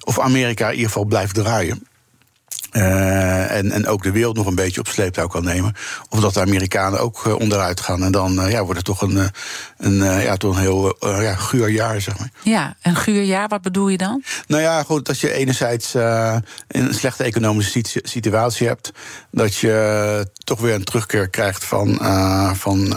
[0.00, 1.86] of Amerika in ieder geval blijft draaien.
[2.76, 5.74] Uh, en, en ook de wereld nog een beetje op sleeptouw kan nemen.
[6.08, 8.02] Of dat de Amerikanen ook uh, onderuit gaan.
[8.02, 9.30] En dan uh, ja, wordt het toch een,
[9.78, 12.30] een, ja, toch een heel ja, guur jaar, zeg maar.
[12.42, 14.22] Ja, een guur jaar, wat bedoel je dan?
[14.46, 15.94] Nou ja, goed, dat je enerzijds
[16.68, 18.92] een slechte economische situatie hebt.
[19.30, 21.98] Dat je toch weer een terugkeer krijgt van,
[22.56, 22.96] van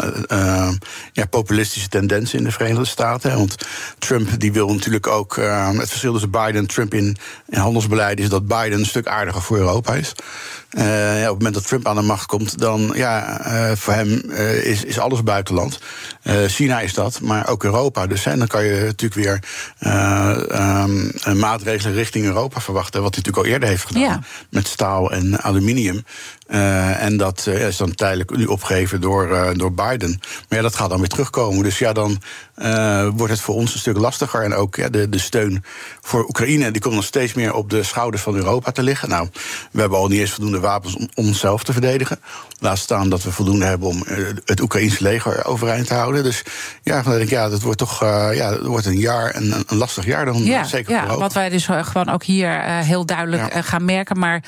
[1.14, 3.38] ja, populistische tendensen in de Verenigde Staten.
[3.38, 3.56] Want
[3.98, 5.36] Trump die wil natuurlijk ook.
[5.36, 7.18] het verschil tussen Biden en Trump in,
[7.48, 10.14] in handelsbeleid is dat Biden een stuk aardiger voor Europa is.
[10.72, 13.94] Uh, ja, op het moment dat Trump aan de macht komt, dan ja, uh, voor
[13.94, 15.80] hem uh, is, is alles buitenland.
[16.48, 18.08] China is dat, maar ook Europa.
[18.08, 19.40] Dus hè, dan kan je natuurlijk weer
[20.84, 23.02] um, maatregelen richting Europa verwachten.
[23.02, 24.20] Wat hij natuurlijk al eerder heeft gedaan ja.
[24.50, 26.04] met staal en aluminium.
[26.50, 30.20] En dat is dan tijdelijk nu opgegeven door, door Biden.
[30.20, 31.64] Maar ja, dat gaat dan weer terugkomen.
[31.64, 32.22] Dus ja, dan
[33.16, 34.44] wordt het voor ons een stuk lastiger.
[34.44, 35.64] En ook ja, de, de steun
[36.02, 39.10] voor Oekraïne, die komt nog steeds meer op de schouders van Europa te liggen.
[39.10, 39.28] Nou,
[39.72, 42.20] we hebben al niet eens voldoende wapens om, om onszelf te verdedigen.
[42.60, 44.04] Laat staan dat we voldoende hebben om
[44.46, 46.24] het Oekraïnse leger overeind te houden.
[46.24, 46.44] Dus
[46.84, 48.00] ja, dan denk ik, ja, dat wordt toch
[48.34, 51.50] ja, dat wordt een jaar, een, een lastig jaar dan ja, zeker ja, Wat wij
[51.50, 53.62] dus gewoon ook hier heel duidelijk ja.
[53.62, 54.20] gaan merken.
[54.20, 54.44] Maar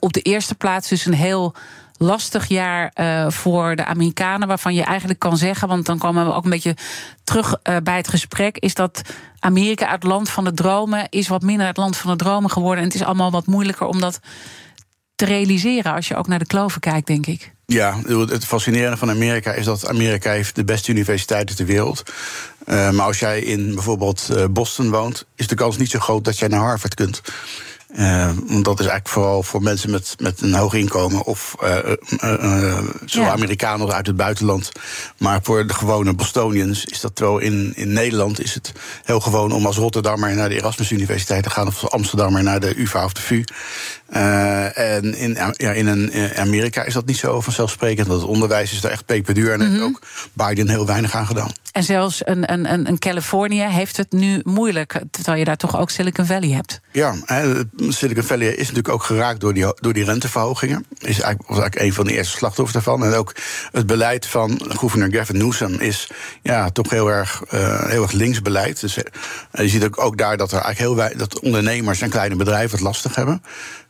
[0.00, 1.54] op de eerste plaats dus een heel
[1.98, 4.48] lastig jaar uh, voor de Amerikanen.
[4.48, 6.76] Waarvan je eigenlijk kan zeggen, want dan komen we ook een beetje
[7.24, 8.58] terug uh, bij het gesprek.
[8.58, 9.02] Is dat
[9.38, 12.78] Amerika het land van de dromen is wat minder het land van de dromen geworden.
[12.78, 14.20] En het is allemaal wat moeilijker om dat
[15.14, 17.54] te realiseren als je ook naar de kloven kijkt, denk ik.
[17.66, 22.02] Ja, het fascinerende van Amerika is dat Amerika heeft de beste universiteiten ter wereld.
[22.66, 26.38] Uh, maar als jij in bijvoorbeeld Boston woont, is de kans niet zo groot dat
[26.38, 27.20] jij naar Harvard kunt.
[27.98, 31.76] Uh, want dat is eigenlijk vooral voor mensen met, met een hoog inkomen of uh,
[32.24, 33.32] uh, zowel ja.
[33.32, 34.72] Amerikanen uit het buitenland.
[35.18, 38.72] Maar voor de gewone Bostonians is dat wel in, in Nederland is het
[39.04, 42.60] heel gewoon om als Rotterdammer naar de Erasmus Universiteit te gaan of als Amsterdammer naar
[42.60, 43.44] de UvA of de VU.
[44.74, 48.06] en in, ja, in, een, in Amerika is dat niet zo vanzelfsprekend.
[48.06, 49.72] Dat het onderwijs is daar echt peperduur en mm -hmm.
[49.74, 51.52] heeft ook Biden heel weinig aan gedaan.
[51.76, 55.90] En zelfs een, een, een Californië heeft het nu moeilijk, terwijl je daar toch ook
[55.90, 56.80] Silicon Valley hebt.
[56.92, 57.14] Ja,
[57.76, 60.86] Silicon Valley is natuurlijk ook geraakt door die, door die renteverhogingen.
[60.98, 63.04] Is eigenlijk, was eigenlijk een van de eerste slachtoffers daarvan.
[63.04, 63.34] En ook
[63.72, 66.10] het beleid van gouverneur Gavin Newsom is
[66.42, 68.80] ja, toch heel erg, uh, heel erg links beleid.
[68.80, 69.04] Dus uh,
[69.52, 72.86] je ziet ook, ook daar dat er eigenlijk heel dat ondernemers en kleine bedrijven het
[72.86, 73.42] lastig hebben.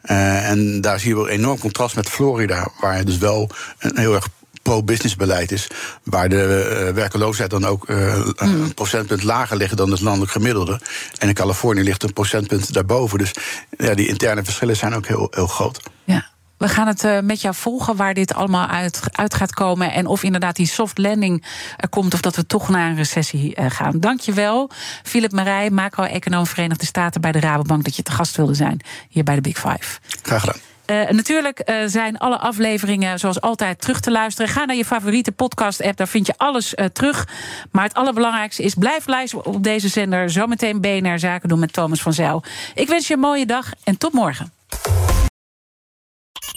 [0.05, 3.99] Uh, en daar zie je wel een enorm contrast met Florida, waar dus wel een
[3.99, 4.28] heel erg
[4.67, 5.67] pro-business beleid is.
[6.03, 7.97] Waar de uh, werkeloosheid dan ook mm.
[8.37, 10.81] een procentpunt lager ligt dan het landelijk gemiddelde.
[11.19, 13.19] En in Californië ligt een procentpunt daarboven.
[13.19, 13.31] Dus
[13.79, 15.81] ja, die interne verschillen zijn ook heel, heel groot.
[16.05, 16.27] Ja.
[16.57, 19.93] We gaan het uh, met jou volgen waar dit allemaal uit, uit gaat komen.
[19.93, 21.45] En of inderdaad die soft landing
[21.77, 22.14] er komt.
[22.14, 24.01] Of dat we toch naar een recessie gaan.
[24.01, 24.71] Dankjewel,
[25.03, 27.85] Philip Marij, macro-econoom Verenigde Staten bij de Rabobank.
[27.85, 29.99] dat je te gast wilde zijn hier bij de Big Five.
[30.23, 30.76] Graag gedaan.
[30.87, 34.51] Uh, natuurlijk uh, zijn alle afleveringen zoals altijd terug te luisteren.
[34.51, 37.28] Ga naar je favoriete podcast-app, daar vind je alles uh, terug.
[37.70, 40.30] Maar het allerbelangrijkste is, blijf luisteren op deze zender.
[40.30, 42.43] Zometeen BNR Zaken doen met Thomas van Zijl.
[42.74, 44.53] Ik wens je een mooie dag en tot morgen.